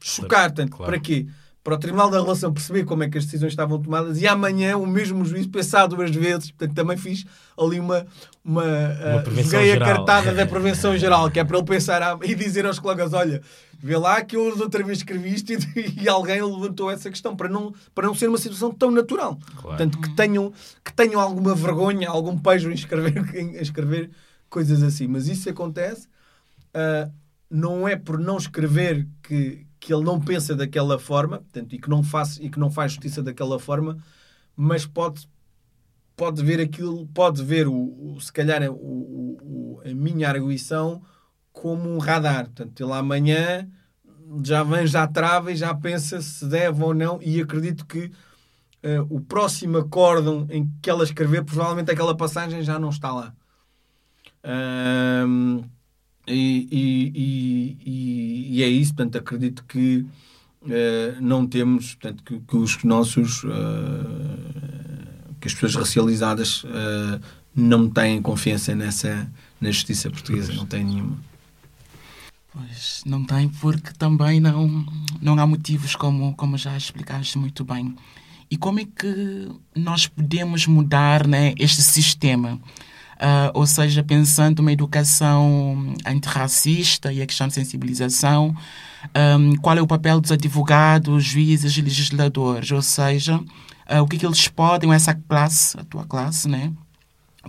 [0.01, 0.51] chocar.
[0.53, 0.93] Tanto, claro.
[0.93, 1.27] Para quê?
[1.65, 4.77] Para o Tribunal da Relação perceber como é que as decisões estavam tomadas e amanhã
[4.77, 6.51] o mesmo juiz pensar duas vezes.
[6.51, 7.25] Portanto, também fiz
[7.59, 8.07] ali uma,
[8.45, 12.19] uma, Uma uh, joguei a cartada da prevenção geral, que é para ele pensar ah,
[12.23, 13.41] e dizer aos colegas: olha,
[13.79, 15.57] vê lá que eu outra vez escrevi isto e,
[16.05, 19.39] e alguém levantou essa questão para não, para não ser uma situação tão natural.
[19.57, 19.63] Claro.
[19.63, 20.53] Portanto, que tenham,
[20.85, 24.11] que tenham alguma vergonha, algum pejo em escrever, em escrever
[24.51, 25.07] coisas assim.
[25.07, 26.07] Mas isso acontece.
[26.75, 27.11] uh,
[27.51, 31.91] não é por não escrever que, que ele não pensa daquela forma portanto, e, que
[31.91, 33.99] não faz, e que não faz justiça daquela forma,
[34.57, 35.29] mas pode,
[36.17, 37.75] pode ver aquilo, pode ver o,
[38.17, 38.75] o- se calhar o,
[39.43, 41.03] o- a minha arguição
[41.53, 42.47] como um radar.
[42.47, 43.69] Portanto, ele amanhã
[44.45, 48.11] já vem, já trava e já pensa se deve ou não, e acredito que
[48.83, 53.35] eh, o próximo acórdão em que ela escrever, provavelmente aquela passagem já não está lá.
[54.43, 55.63] Ahm,
[56.27, 60.05] e, e- e- e- é isso, portanto, acredito que
[60.69, 67.21] eh, não temos, portanto, que, que os nossos, eh, que as pessoas racializadas eh,
[67.55, 71.19] não têm confiança nessa, na justiça portuguesa, não têm nenhuma.
[72.53, 74.87] Pois, não tem, porque também não,
[75.21, 77.95] não há motivos, como, como já explicaste muito bem.
[78.51, 82.61] E como é que nós podemos mudar né, este sistema?
[83.27, 88.55] Ah, ou seja, pensando uma educação antirracista e a questão de sensibilização,
[89.15, 92.71] ahm, qual é o papel dos advogados, juízes e legisladores?
[92.71, 93.41] Ou seja,
[93.87, 96.71] ah, o que, é que eles podem, essa classe, a tua classe, né,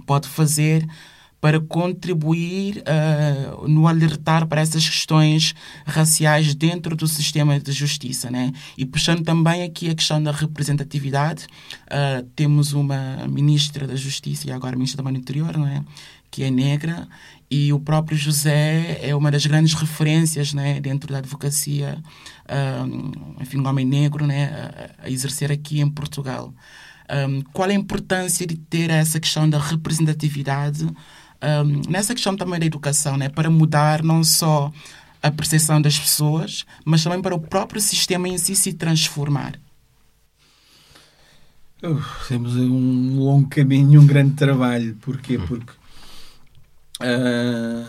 [0.05, 0.87] pode fazer
[1.45, 5.53] para contribuir ah, no alertar para essas questões
[5.85, 8.51] raciais dentro do sistema de justiça, né?
[8.75, 11.45] E puxando também aqui a questão da representatividade,
[11.87, 15.83] ah, temos uma ministra da Justiça e agora ministra do Interior, não é?
[16.31, 17.07] Que é negra
[17.51, 20.79] e o próprio José é uma das grandes referências, né?
[20.79, 22.01] Dentro da advocacia,
[22.47, 22.87] ah,
[23.39, 24.95] enfim, um homem negro, né?
[24.97, 26.51] A, exercer aqui em Portugal.
[27.07, 30.87] Um, qual a importância de ter essa questão da representatividade
[31.41, 33.29] um, nessa questão também da educação, né?
[33.29, 34.71] para mudar não só
[35.21, 39.59] a percepção das pessoas, mas também para o próprio sistema em si se transformar.
[41.83, 44.95] Uh, temos um longo caminho e um grande trabalho.
[45.01, 45.37] Porquê?
[45.37, 45.73] Porque
[46.99, 47.85] ah,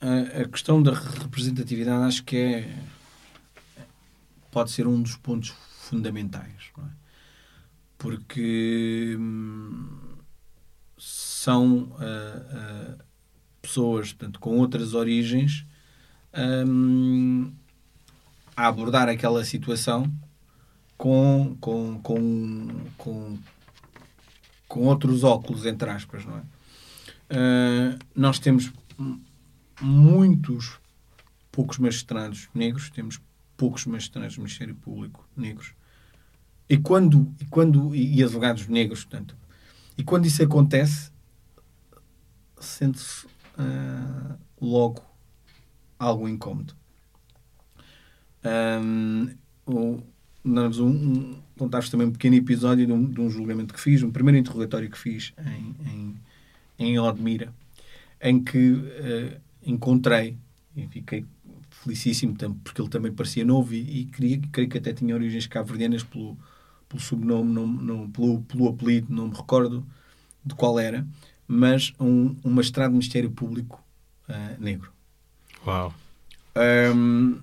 [0.00, 2.76] a, a questão da representatividade acho que é
[4.50, 6.70] pode ser um dos pontos fundamentais.
[6.78, 6.82] é?
[7.98, 9.88] Porque hum,
[11.44, 13.04] são ah, ah,
[13.60, 15.66] pessoas portanto, com outras origens
[16.66, 17.52] hum,
[18.56, 20.10] a abordar aquela situação
[20.96, 23.38] com, com, com, com,
[24.66, 26.42] com outros óculos, entre aspas, não é?
[27.28, 28.72] Ah, nós temos
[29.82, 30.78] muitos,
[31.52, 33.20] poucos magistrados negros, temos
[33.54, 35.74] poucos magistrados do Ministério Público negros,
[36.70, 39.36] e quando, e quando e advogados negros, portanto,
[39.98, 41.12] e quando isso acontece,
[42.64, 43.26] sente-se
[43.58, 45.02] ah, logo
[45.98, 46.74] algo incómodo.
[48.42, 49.30] Ahm,
[49.66, 50.02] o-
[50.44, 54.02] nós um, um, contar-vos também um pequeno episódio de um, de um julgamento que fiz,
[54.02, 56.16] um primeiro interrogatório que fiz em, em,
[56.78, 57.52] em Odmira,
[58.20, 60.36] em que eh, encontrei
[60.76, 61.24] e fiquei
[61.70, 66.02] felicíssimo porque ele também parecia novo e, e queria, creio que até tinha origens cabo-verdianas
[66.02, 66.36] pelo,
[66.88, 69.86] pelo sobrenome, não, não, pelo, pelo apelido, não me recordo
[70.44, 71.06] de qual era,
[71.46, 73.82] mas um, um magistrado do Ministério Público
[74.28, 74.92] ah, negro.
[75.66, 75.94] Uau.
[76.54, 77.40] Ahm,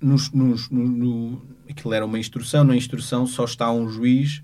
[0.00, 4.42] nos, nos, no, no- aquilo era uma instrução, na instrução só está um juiz,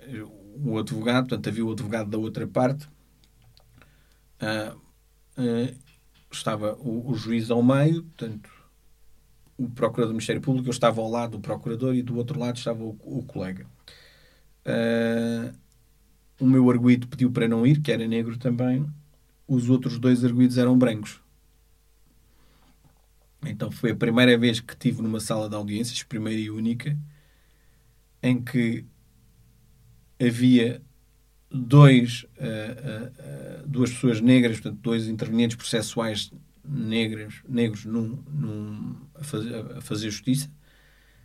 [0.00, 0.24] eh,
[0.64, 2.88] o advogado, portanto havia o advogado da outra parte,
[4.40, 4.74] Ah,
[5.36, 5.74] ah,
[6.30, 8.48] estava o, o juiz ao meio, portanto
[9.58, 12.56] o procurador do Ministério Público, eu estava ao lado do procurador e do outro lado
[12.56, 13.66] estava o, o colega.
[14.64, 15.52] Ah,
[16.42, 18.84] o meu arguído pediu para não ir, que era negro também,
[19.46, 21.20] os outros dois arguídos eram brancos.
[23.44, 26.98] Então foi a primeira vez que tive numa sala de audiências, primeira e única,
[28.20, 28.84] em que
[30.20, 30.82] havia
[31.48, 36.32] dois, ah, ah, ah, duas pessoas negras, portanto, dois intervenientes processuais
[36.64, 40.50] negros, negros num, num- a, fazer, a fazer justiça,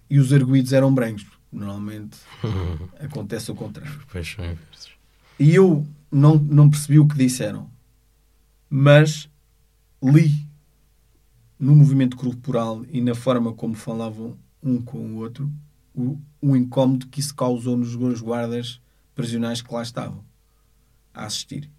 [0.09, 1.25] e os arguídos eram brancos.
[1.51, 2.17] Normalmente
[2.99, 3.99] acontece o contrário.
[4.11, 4.96] Pois são inversos.
[5.39, 7.69] E eu não, não percebi o que disseram,
[8.69, 9.29] mas
[10.01, 10.47] li
[11.59, 15.51] no movimento corporal e na forma como falavam um com o outro
[15.93, 18.79] o, o incómodo que isso causou nos guardas
[19.15, 20.23] prisionais que lá estavam
[21.11, 21.71] a assistir,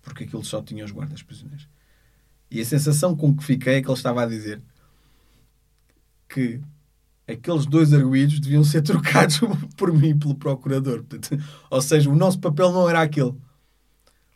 [0.00, 1.68] porque aquilo só tinha os guardas prisioneiros.
[2.48, 4.62] E a sensação com que fiquei é que ele estava a dizer
[6.28, 6.60] que
[7.26, 9.40] aqueles dois arguídos deviam ser trocados
[9.76, 11.02] por mim e pelo procurador.
[11.02, 13.34] Portanto, ou seja, o nosso papel não era aquele.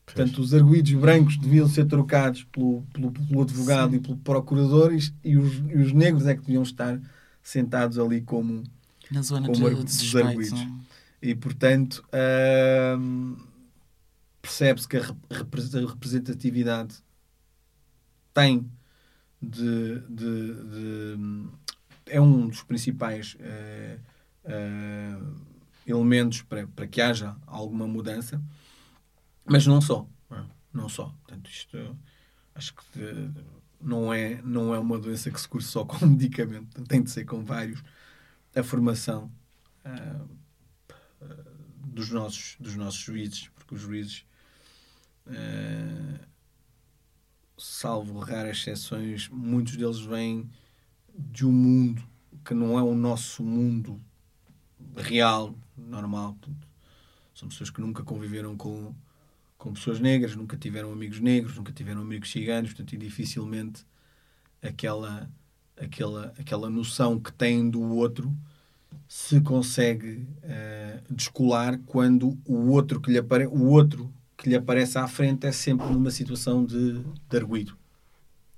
[0.05, 3.97] Portanto, os arguídos brancos deviam ser trocados pelo, pelo, pelo advogado Sim.
[3.97, 6.99] e pelo procurador e, e, os, e, os, negros é que deviam estar
[7.43, 8.65] sentados ali como,
[9.11, 10.67] Na zona como de, de arguídos.
[11.21, 12.03] E, portanto,
[12.99, 13.37] hum,
[14.41, 16.97] percebe-se que a representatividade
[18.33, 18.67] tem
[19.43, 21.17] de, de, de
[22.11, 24.01] é um dos principais uh,
[24.45, 25.37] uh,
[25.87, 28.43] elementos para, para que haja alguma mudança,
[29.45, 30.09] mas não só.
[30.73, 31.07] Não só.
[31.25, 31.99] Portanto, isto
[32.55, 33.31] acho que
[33.81, 37.25] não é, não é uma doença que se cura só com medicamento, tem de ser
[37.25, 37.83] com vários.
[38.55, 39.31] A formação
[39.85, 40.29] uh,
[41.87, 44.25] dos, nossos, dos nossos juízes, porque os juízes,
[45.27, 46.27] uh,
[47.57, 50.51] salvo raras exceções, muitos deles vêm
[51.19, 52.03] de um mundo
[52.45, 54.01] que não é o nosso mundo
[54.97, 56.37] real, normal.
[57.35, 58.95] São pessoas que nunca conviveram com,
[59.57, 63.85] com pessoas negras, nunca tiveram amigos negros, nunca tiveram amigos ciganos, portanto, e dificilmente
[64.63, 65.31] aquela,
[65.77, 68.35] aquela, aquela noção que têm do outro
[69.07, 74.97] se consegue uh, descolar quando o outro que lhe apare o outro que lhe aparece
[74.97, 77.77] à frente é sempre numa situação de, de arguido.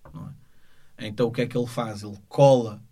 [0.05, 0.40] É?
[1.01, 2.03] Então o que é que ele faz?
[2.03, 2.83] Ele cola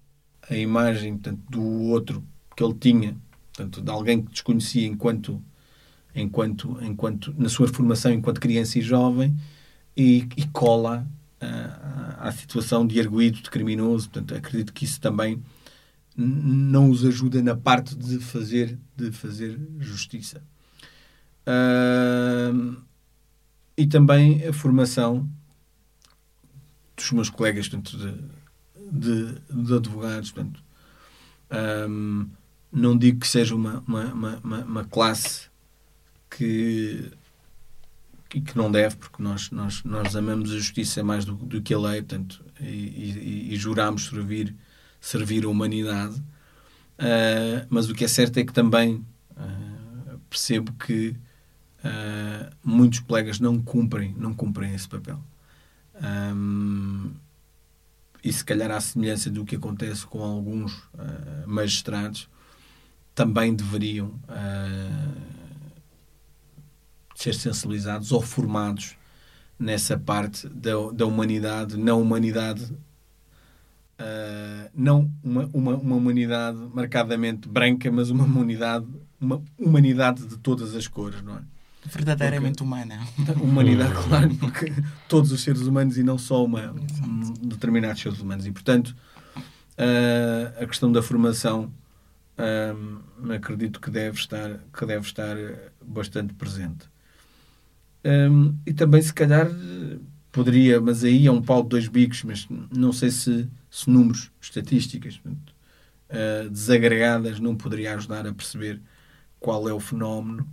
[0.48, 2.24] a imagem portanto, do outro
[2.56, 3.16] que ele tinha,
[3.52, 5.42] portanto, de alguém que desconhecia enquanto,
[6.14, 9.36] enquanto, enquanto na sua formação enquanto criança e jovem
[9.96, 11.06] e, e cola
[12.18, 14.10] à situação de arguído, de criminoso.
[14.10, 15.42] Portanto, acredito que isso também
[16.16, 20.42] não os ajuda na parte de fazer, de fazer justiça.
[21.46, 22.76] Uh,
[23.76, 25.28] e também a formação
[27.02, 28.14] dos meus colegas portanto, de,
[28.92, 30.30] de, de advogados.
[30.30, 30.62] Portanto,
[32.70, 34.04] não digo que seja uma, uma,
[34.42, 35.48] uma, uma classe
[36.30, 37.10] que,
[38.28, 41.72] que, que, não deve, porque nós, nós, nós amamos a justiça mais do, do que
[41.72, 44.54] a lei, portanto, e, e, e juramos servir,
[45.00, 46.16] servir a humanidade.
[46.98, 48.96] Uh, mas o que é certo é que também
[49.36, 51.10] uh, percebo que
[51.84, 55.22] uh, muitos colegas não cumprem, não cumprem esse papel.
[56.02, 57.12] Um,
[58.22, 62.28] e se calhar à semelhança do que acontece com alguns uh, magistrados,
[63.14, 65.20] também deveriam uh,
[67.14, 68.96] ser sensibilizados ou formados
[69.58, 77.90] nessa parte da, da humanidade, na humanidade, uh, não uma, uma, uma, humanidade marcadamente branca,
[77.90, 78.86] mas uma humanidade,
[79.20, 81.57] uma humanidade de todas as cores, não é?
[81.88, 83.00] Verdadeiramente humana.
[83.40, 84.72] Humanidade, claro, porque
[85.08, 88.46] todos os seres humanos e não só uma, um, determinados seres humanos.
[88.46, 88.94] E, portanto,
[89.36, 91.72] uh, a questão da formação
[92.38, 95.36] um, acredito que deve estar, que deve estar
[95.84, 96.86] bastante presente.
[98.04, 99.48] Um, e também, se calhar,
[100.30, 104.30] poderia, mas aí é um pau de dois bicos, mas não sei se, se números,
[104.40, 108.80] estatísticas uh, desagregadas não poderia ajudar a perceber
[109.40, 110.48] qual é o fenómeno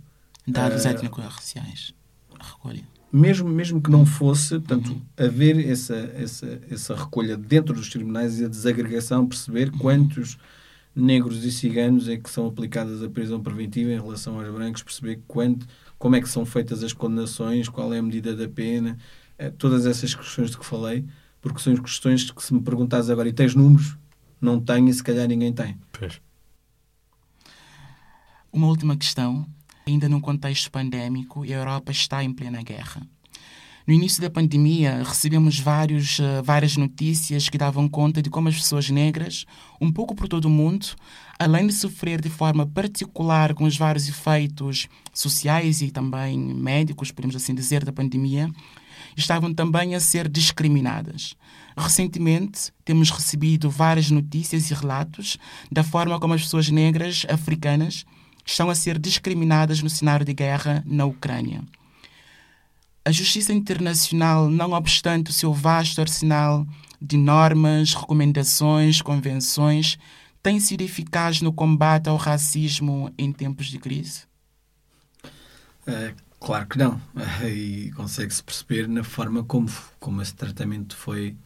[0.46, 1.94] Dados uh, étnico-raciais.
[2.38, 2.82] Recolha.
[3.12, 5.02] Mesmo, mesmo que não fosse, portanto, uhum.
[5.16, 9.78] haver essa, essa, essa recolha dentro dos tribunais e a desagregação, perceber uhum.
[9.78, 10.38] quantos
[10.94, 15.20] negros e ciganos é que são aplicadas a prisão preventiva em relação aos brancos, perceber
[15.28, 15.66] quanto,
[15.98, 18.96] como é que são feitas as condenações, qual é a medida da pena,
[19.38, 21.04] eh, todas essas questões de que falei,
[21.40, 23.96] porque são questões que se me perguntares agora e tens números,
[24.40, 25.78] não tenho e se calhar ninguém tem.
[25.92, 26.20] Pois.
[28.50, 29.46] Uma última questão
[29.88, 33.06] Ainda num contexto pandémico, a Europa está em plena guerra.
[33.86, 38.56] No início da pandemia, recebemos vários, uh, várias notícias que davam conta de como as
[38.56, 39.44] pessoas negras,
[39.80, 40.88] um pouco por todo o mundo,
[41.38, 47.36] além de sofrer de forma particular com os vários efeitos sociais e também médicos, podemos
[47.36, 48.50] assim dizer, da pandemia,
[49.16, 51.36] estavam também a ser discriminadas.
[51.76, 55.38] Recentemente, temos recebido várias notícias e relatos
[55.70, 58.04] da forma como as pessoas negras africanas
[58.46, 61.64] estão a ser discriminadas no cenário de guerra na Ucrânia.
[63.04, 66.66] A justiça internacional, não obstante o seu vasto arsenal
[67.00, 69.98] de normas, recomendações, convenções,
[70.42, 74.22] tem sido eficaz no combate ao racismo em tempos de crise?
[75.86, 77.00] É, claro que não.
[77.46, 79.68] E consegue-se perceber na forma como,
[79.98, 81.36] como esse tratamento foi,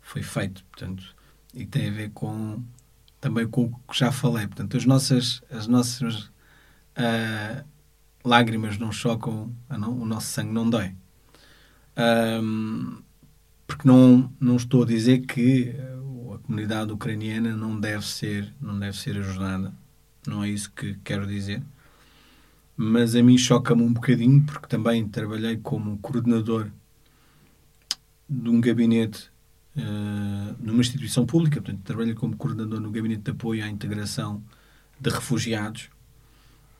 [0.00, 0.64] foi feito.
[0.64, 1.04] Portanto,
[1.52, 2.62] e tem a ver com
[3.24, 4.46] também com o que já falei.
[4.46, 7.64] Portanto, as nossas, as nossas uh,
[8.22, 10.94] lágrimas não chocam, não, o nosso sangue não dói.
[11.96, 12.98] Um,
[13.66, 15.74] porque não, não estou a dizer que
[16.42, 19.72] comunidade ucraniana não deve ser, não deve ser ajudada.
[20.26, 21.62] Não é isso que quero dizer.
[22.76, 26.70] Mas a mim choca-me um bocadinho, porque também trabalhei como coordenador
[28.28, 29.30] de um gabinete
[29.76, 34.42] uh, numa instituição pública, portanto, trabalhei como coordenador no gabinete de apoio à integração
[35.00, 35.88] de refugiados.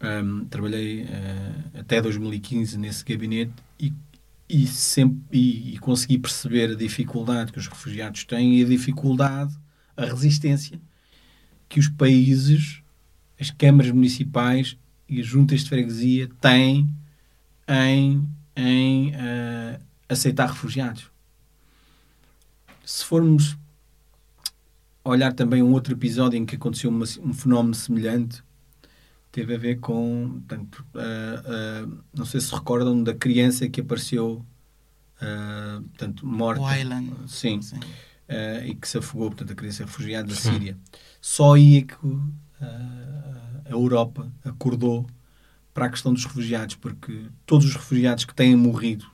[0.03, 3.93] Um, trabalhei uh, até 2015 nesse gabinete e,
[4.49, 9.57] e, sempre, e, e, consegui perceber a dificuldade que os refugiados têm e a dificuldade,
[9.97, 10.79] a resistência
[11.69, 12.83] que os países,
[13.41, 14.77] as câmaras municipais
[15.09, 16.89] e as juntas de freguesia têm
[17.67, 21.14] em, em uh, aceitar refugiados.
[22.85, 23.57] Se formos
[25.05, 28.43] olhar também um outro episódio em que aconteceu uma, um fenómeno semelhante,
[29.31, 34.45] teve a ver com, portanto, uh, uh, não sei se recordam da criança que apareceu,
[35.21, 36.63] uh, portanto, morta.
[36.63, 37.13] O Island.
[37.27, 37.61] Sim.
[37.61, 37.81] Sim.
[38.67, 40.79] e que se afogou, portanto, a criança refugiada da Síria.
[41.21, 41.97] Só aí é que
[42.61, 45.07] a Europa acordou
[45.75, 49.07] para a questão dos refugiados, porque todos os refugiados que têm morrido,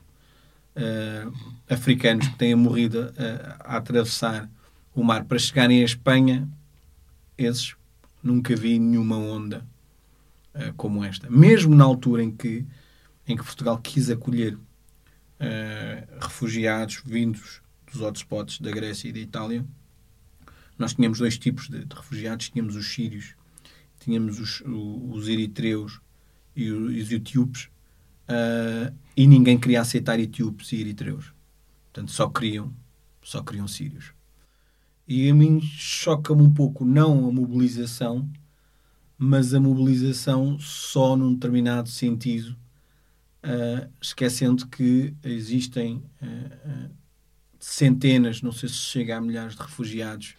[1.68, 3.12] africanos que têm morrido
[3.60, 4.48] a atravessar
[4.94, 6.48] o mar para chegarem à Espanha,
[7.36, 7.74] esses
[8.22, 9.66] nunca vi nenhuma onda
[10.54, 11.30] uh, como esta.
[11.30, 12.66] Mesmo na altura em que,
[13.26, 14.60] em que Portugal quis acolher uh,
[16.20, 19.64] refugiados vindos dos hotspots da Grécia e da Itália,
[20.78, 22.48] nós tínhamos dois tipos de, de refugiados.
[22.50, 23.34] Tínhamos os sírios,
[23.98, 26.00] tínhamos os, os eritreus
[26.54, 27.68] e os, etíopes,
[28.30, 31.32] uh, e ninguém queria aceitar etíopes e eritreus.
[31.84, 32.72] Portanto, só queriam,
[33.22, 34.12] só queriam sírios.
[35.06, 38.30] E a mim choca-me um pouco, não a mobilização,
[39.18, 42.56] mas a mobilização só num determinado sentido,
[43.44, 46.90] uh, esquecendo que existem uh,
[47.58, 50.36] centenas, não sei se chega a milhares de refugiados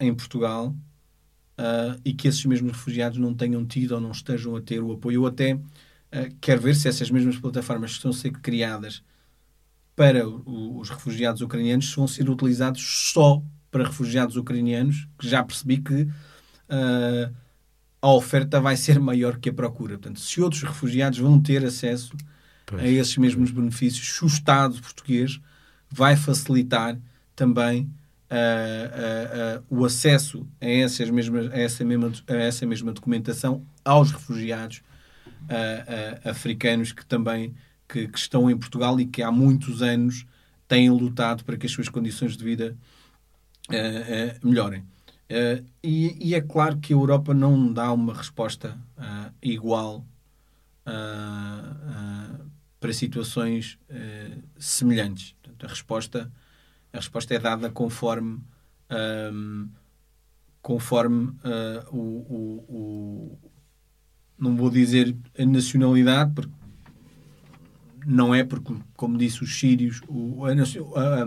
[0.00, 0.74] em Portugal
[2.04, 5.22] e que esses mesmos refugiados não tenham tido ou não estejam a ter o apoio.
[5.22, 5.58] Eu até
[6.40, 9.02] quero ver se essas mesmas plataformas que estão a ser criadas
[9.96, 16.02] para os refugiados ucranianos vão ser utilizados só para refugiados ucranianos, que já percebi que
[16.02, 17.34] uh,
[18.00, 19.98] a oferta vai ser maior que a procura.
[19.98, 22.16] Portanto, se outros refugiados vão ter acesso
[22.64, 25.40] pois, a esses mesmos benefícios, o Estado português
[25.90, 26.98] vai facilitar
[27.34, 27.90] também
[28.30, 34.10] uh, uh, o acesso a, essas mesmas, a, essa mesma, a essa mesma documentação aos
[34.10, 34.82] refugiados
[36.24, 37.54] africanos que também
[37.88, 40.26] que, que, estão em Portugal e que há muitos anos
[40.68, 42.76] têm lutado para que as suas condições de vida
[43.70, 44.80] uh, uh, melhorem.
[45.30, 48.78] Uh, e, e, é claro que a Europa não dá uma resposta
[49.42, 50.04] igual
[52.80, 53.78] para situações
[54.58, 55.34] semelhantes.
[55.42, 56.32] Portanto, a resposta
[56.92, 58.40] a resposta é dada conforme
[59.32, 59.68] um,
[60.62, 61.34] conforme
[61.90, 63.38] o, o, o,
[64.38, 66.58] não vou dizer a nacionalidade porque
[68.08, 71.26] não é porque, como disse, os sírios, o, a, a,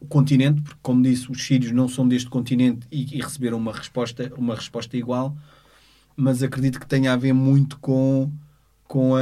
[0.00, 3.72] o continente, porque, como disse, os sírios não são deste continente e, e, receberam uma
[3.72, 5.36] resposta, uma resposta igual,
[6.16, 8.32] mas acredito que tenha a ver muito com,
[8.84, 9.20] com, a,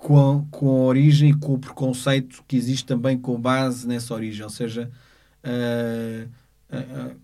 [0.00, 4.42] com, com a origem e com o preconceito que existe também com base nessa origem.
[4.42, 4.90] Ou seja,
[5.44, 6.28] uh,
[6.74, 7.16] uh,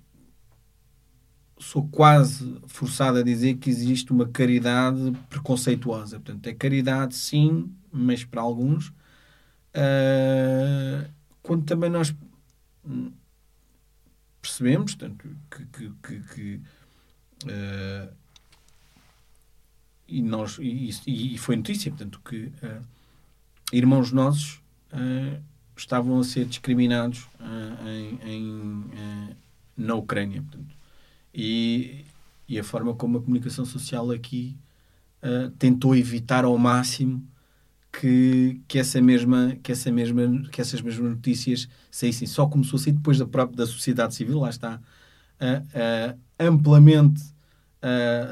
[1.59, 6.21] sou quase forçado a dizer que existe uma caridade preconceituosa.
[6.21, 11.11] Portanto, é caridade, sim, mas para alguns, uh,
[11.43, 12.15] quando também nós
[14.43, 16.61] percebemos tanto que, que, que, que
[20.09, 22.83] e nós e, e, foi notícia portanto que uh,
[23.73, 24.61] irmãos nossos
[25.77, 27.27] estavam a ser discriminados
[27.85, 29.37] em, em
[29.77, 30.75] na Ucrânia portanto,
[31.35, 32.05] e,
[32.49, 34.57] e a forma como a comunicação social aqui
[35.59, 37.27] tentou evitar ao máximo
[38.01, 42.27] que, que, essa mesma, que, essa mesma, que essas mesmas notícias saíssem.
[42.27, 44.81] Só começou a sair depois da, própria, da sociedade civil, lá está,
[46.39, 47.23] amplamente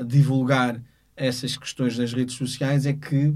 [0.06, 0.80] divulgar
[1.16, 3.34] essas questões nas redes sociais, é que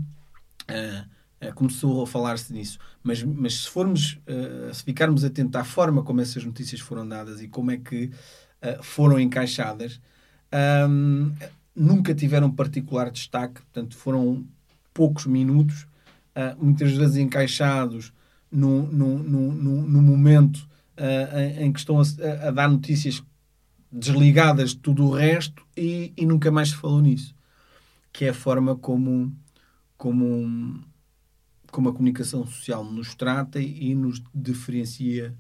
[1.55, 2.79] começou a falar-se nisso.
[3.03, 4.19] Mas, mas se formos,
[4.73, 8.11] se ficarmos atentos à forma como essas notícias foram dadas e como é que
[8.83, 10.01] foram encaixadas,
[10.89, 11.33] um,
[11.75, 14.45] nunca tiveram particular destaque, portanto, foram
[14.93, 15.87] poucos minutos
[16.35, 18.13] uh, muitas vezes encaixados
[18.51, 20.57] no, no, no, no momento
[20.97, 23.23] uh, em que estão a, a, dar notícias
[23.93, 27.35] desligadas de tudo o resto e, e, nunca mais se falou nisso.
[28.19, 29.33] Que é a forma como,
[29.97, 30.83] como,
[31.71, 35.33] como a comunicação social nos trata e nos diferencia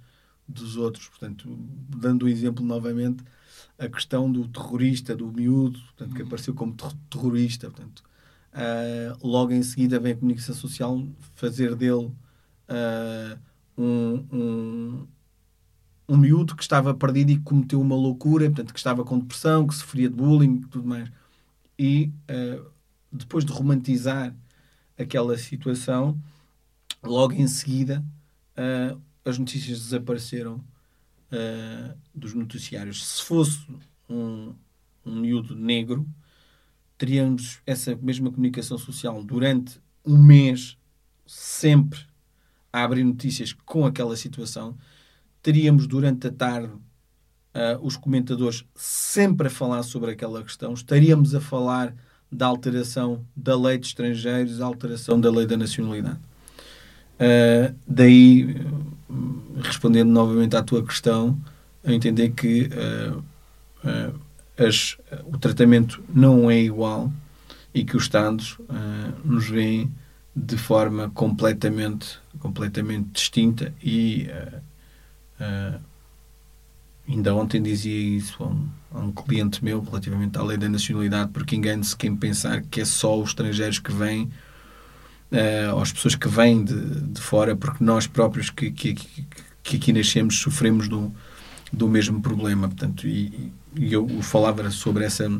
[0.46, 1.08] dos outros.
[1.08, 1.48] Portanto,
[1.88, 3.24] dando o exemplo novamente,
[3.76, 7.68] a questão do terrorista, do miúdo, portanto, que apareceu como ter terrorista.
[7.68, 8.04] Portanto,
[8.52, 12.12] uh, logo em seguida vem a comunicação social fazer dele
[12.68, 13.38] uh,
[13.76, 15.06] um, um,
[16.10, 19.66] um miúdo que estava perdido e que cometeu uma loucura, portanto, que estava com depressão,
[19.66, 21.10] que sofria de bullying e tudo mais.
[21.78, 22.70] E uh,
[23.12, 24.34] depois de romantizar
[24.98, 26.20] aquela situação,
[27.02, 28.04] logo em seguida
[28.56, 33.06] uh, as notícias desapareceram uh, dos noticiários.
[33.06, 33.66] Se fosse
[34.08, 34.54] um,
[35.04, 36.06] um miúdo negro,
[36.96, 40.76] teríamos essa mesma comunicação social durante um mês,
[41.26, 42.00] sempre
[42.72, 44.76] a abrir notícias com aquela situação.
[45.42, 46.72] Teríamos durante a tarde
[47.54, 50.72] uh, os comentadores sempre a falar sobre aquela questão.
[50.72, 51.94] Estaríamos a falar
[52.30, 56.18] da alteração da lei de estrangeiros, da alteração da lei da nacionalidade.
[57.18, 58.56] Uh, daí,
[59.62, 61.38] respondendo novamente à tua questão,
[61.84, 63.22] a entender que uh,
[64.56, 67.12] as, o tratamento não é igual
[67.72, 68.58] e que os Estados
[69.24, 69.90] nos veem
[70.34, 74.28] de forma completamente, completamente distinta e
[77.08, 81.30] ainda ontem dizia isso a um, a um, cliente meu relativamente à lei da nacionalidade,
[81.32, 84.30] porque engane-se quem pensar que é só os estrangeiros que vêm,
[85.32, 88.94] uh, as pessoas que vêm de, de fora, porque nós próprios que, que,
[89.62, 91.12] que aqui nascemos sofremos do,
[91.72, 92.68] do mesmo problema.
[92.68, 95.30] Portanto, e, e eu falava sobre essa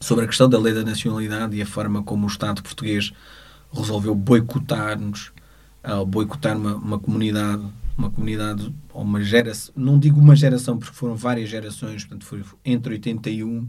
[0.00, 3.12] sobre a questão da lei da nacionalidade e a forma como o Estado português
[3.72, 5.30] resolveu boicotar-nos,
[5.84, 7.62] uh, boicotar uma, uma comunidade
[8.02, 12.42] uma comunidade, ou uma geração, não digo uma geração, porque foram várias gerações, portanto, foi
[12.64, 13.68] entre 81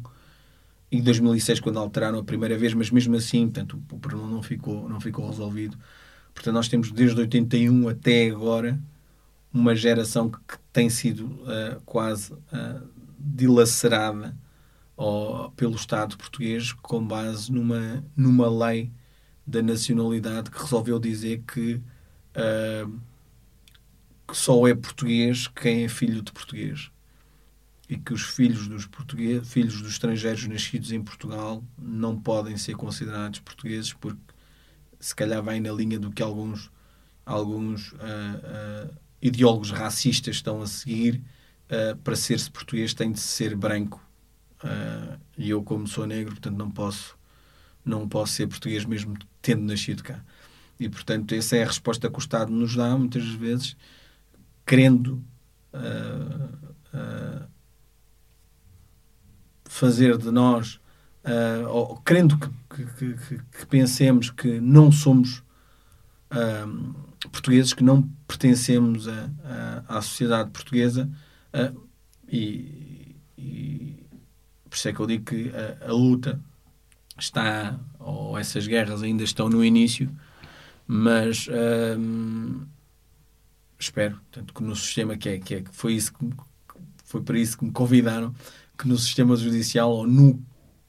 [0.91, 4.89] e 2006 quando alteraram a primeira vez, mas mesmo assim, portanto, o problema não ficou,
[4.89, 5.77] não ficou resolvido.
[6.33, 8.79] Portanto, nós temos desde 81 até agora
[9.53, 12.87] uma geração que, que tem sido uh, quase uh,
[13.19, 14.35] dilacerada
[14.97, 18.91] ou, pelo Estado português com base numa, numa lei
[19.45, 21.75] da nacionalidade que resolveu dizer que
[22.35, 22.99] uh,
[24.33, 26.89] que só é português quem é filho de português.
[27.87, 32.75] E que os filhos dos portugueses, filhos dos estrangeiros nascidos em Portugal não podem ser
[32.75, 34.19] considerados portugueses porque
[34.99, 36.71] se calhar vai na linha do que alguns
[37.23, 41.21] alguns uh, uh, ideólogos racistas estão a seguir
[41.69, 44.03] uh, para ser-se português tem de ser branco.
[45.37, 47.15] E eu como sou negro portanto não posso
[47.85, 50.23] não posso ser português mesmo tendo nascido cá.
[50.79, 53.75] E portanto essa é a resposta que o Estado nos dá muitas vezes
[54.65, 55.23] querendo
[55.73, 57.47] uh, uh,
[59.65, 60.79] fazer de nós,
[61.25, 65.43] uh, ou querendo que, que, que, que, pensemos que não somos
[67.31, 69.29] portugueses, que não pertencemos a,
[69.87, 71.07] a, à sociedade portuguesa,
[72.27, 74.03] e, e,
[74.67, 76.41] por isso é que eu digo que a, a luta
[77.19, 80.09] está, ou essas guerras ainda estão no início,
[80.87, 81.47] mas
[83.83, 86.29] espero, tanto que no sistema que é, que é, foi isso que
[87.03, 88.33] foi para isso que me convidaram,
[88.77, 90.43] que no sistema judicial ou no,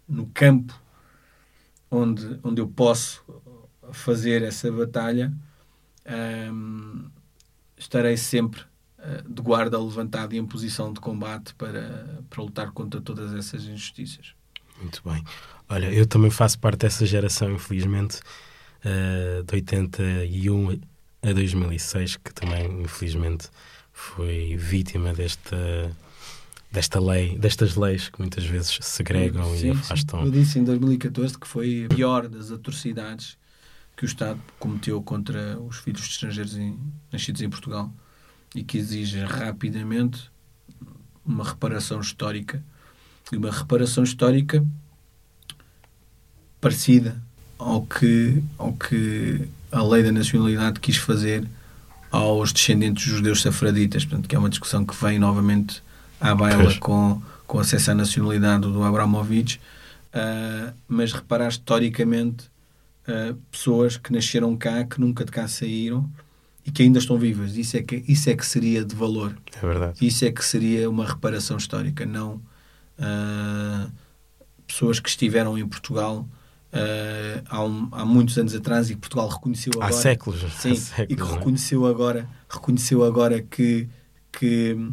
[0.09, 0.75] no campo
[1.91, 3.23] onde, onde eu posso
[3.93, 5.33] fazer essa batalha,
[6.51, 7.11] hum,
[7.77, 8.62] estarei sempre
[8.99, 13.65] uh, de guarda levantado e em posição de combate para, para lutar contra todas essas
[13.65, 14.35] injustiças.
[14.81, 15.23] Muito bem.
[15.69, 18.21] Olha, eu também faço parte dessa geração, infelizmente,
[18.81, 20.81] uh, de 81
[21.24, 23.48] a 2006, que também, infelizmente,
[23.92, 25.90] foi vítima desta
[26.70, 30.20] desta lei, destas leis que muitas vezes segregam sim, e afastam.
[30.20, 30.26] Sim.
[30.26, 33.38] Eu disse em 2014 que foi a pior das atrocidades
[33.96, 36.76] que o Estado cometeu contra os filhos de estrangeiros em,
[37.12, 37.92] nascidos em Portugal
[38.56, 40.28] e que exige rapidamente
[41.24, 42.60] uma reparação histórica
[43.30, 44.66] e uma reparação histórica
[46.60, 47.22] parecida
[47.56, 51.44] ao que, ao que a lei da nacionalidade quis fazer
[52.10, 55.82] aos descendentes judeus safraditas, portanto, que é uma discussão que vem novamente
[56.20, 59.60] à baila com, com acesso à nacionalidade do Abramovich,
[60.14, 62.44] uh, mas reparar historicamente
[63.09, 66.09] uh, pessoas que nasceram cá, que nunca de cá saíram
[66.64, 67.56] e que ainda estão vivas.
[67.56, 69.36] Isso é que, isso é que seria de valor.
[69.56, 70.06] É verdade.
[70.06, 72.40] Isso é que seria uma reparação histórica, não
[72.98, 73.90] uh,
[74.68, 76.26] pessoas que estiveram em Portugal
[76.74, 79.88] uh, há, um, há, muitos anos atrás e que Portugal reconheceu agora.
[79.88, 80.40] Há séculos.
[80.59, 81.38] Sim, há séculos, e que é?
[81.38, 83.88] reconheceu agora, reconheceu agora que,
[84.32, 84.92] que uh,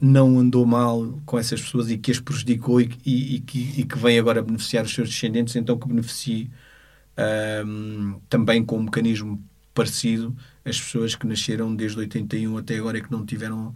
[0.00, 3.84] não andou mal com essas pessoas e que as prejudicou e, e, e, que, e
[3.84, 6.50] que vem agora beneficiar os seus descendentes, então que beneficie
[7.18, 9.42] uh, também com um mecanismo
[9.74, 10.34] parecido
[10.64, 13.74] as pessoas que nasceram desde 81 até agora e que não tiveram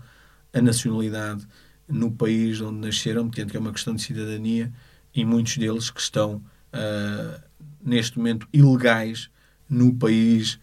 [0.53, 1.47] a nacionalidade
[1.87, 4.73] no país onde nasceram, portanto que é uma questão de cidadania,
[5.15, 6.43] e muitos deles que estão
[6.75, 7.41] uh,
[7.83, 9.31] neste momento ilegais
[9.69, 10.59] no país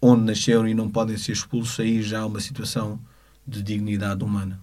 [0.00, 3.00] onde nasceram e não podem ser expulsos, aí já há uma situação
[3.46, 4.60] de dignidade humana.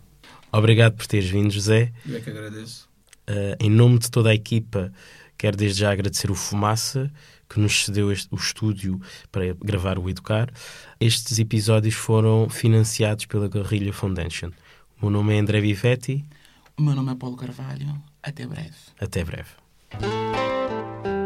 [0.52, 1.94] Obrigado por teres vindo, José.
[2.06, 2.90] Eu é que agradeço.
[3.30, 4.92] Uh, em nome de toda a equipa,
[5.38, 7.12] quero desde já agradecer o Fumaça,
[7.48, 9.00] que nos cedeu este, o estúdio
[9.32, 10.52] para gravar o Educar.
[11.00, 14.52] Estes episódios foram financiados pela Guerrilha Foundation.
[14.98, 16.26] O meu nome é André Vivetti.
[16.78, 18.02] O meu nome é Paulo Carvalho.
[18.22, 18.76] Até breve.
[19.00, 19.59] Até breve.
[19.92, 21.19] Thank you.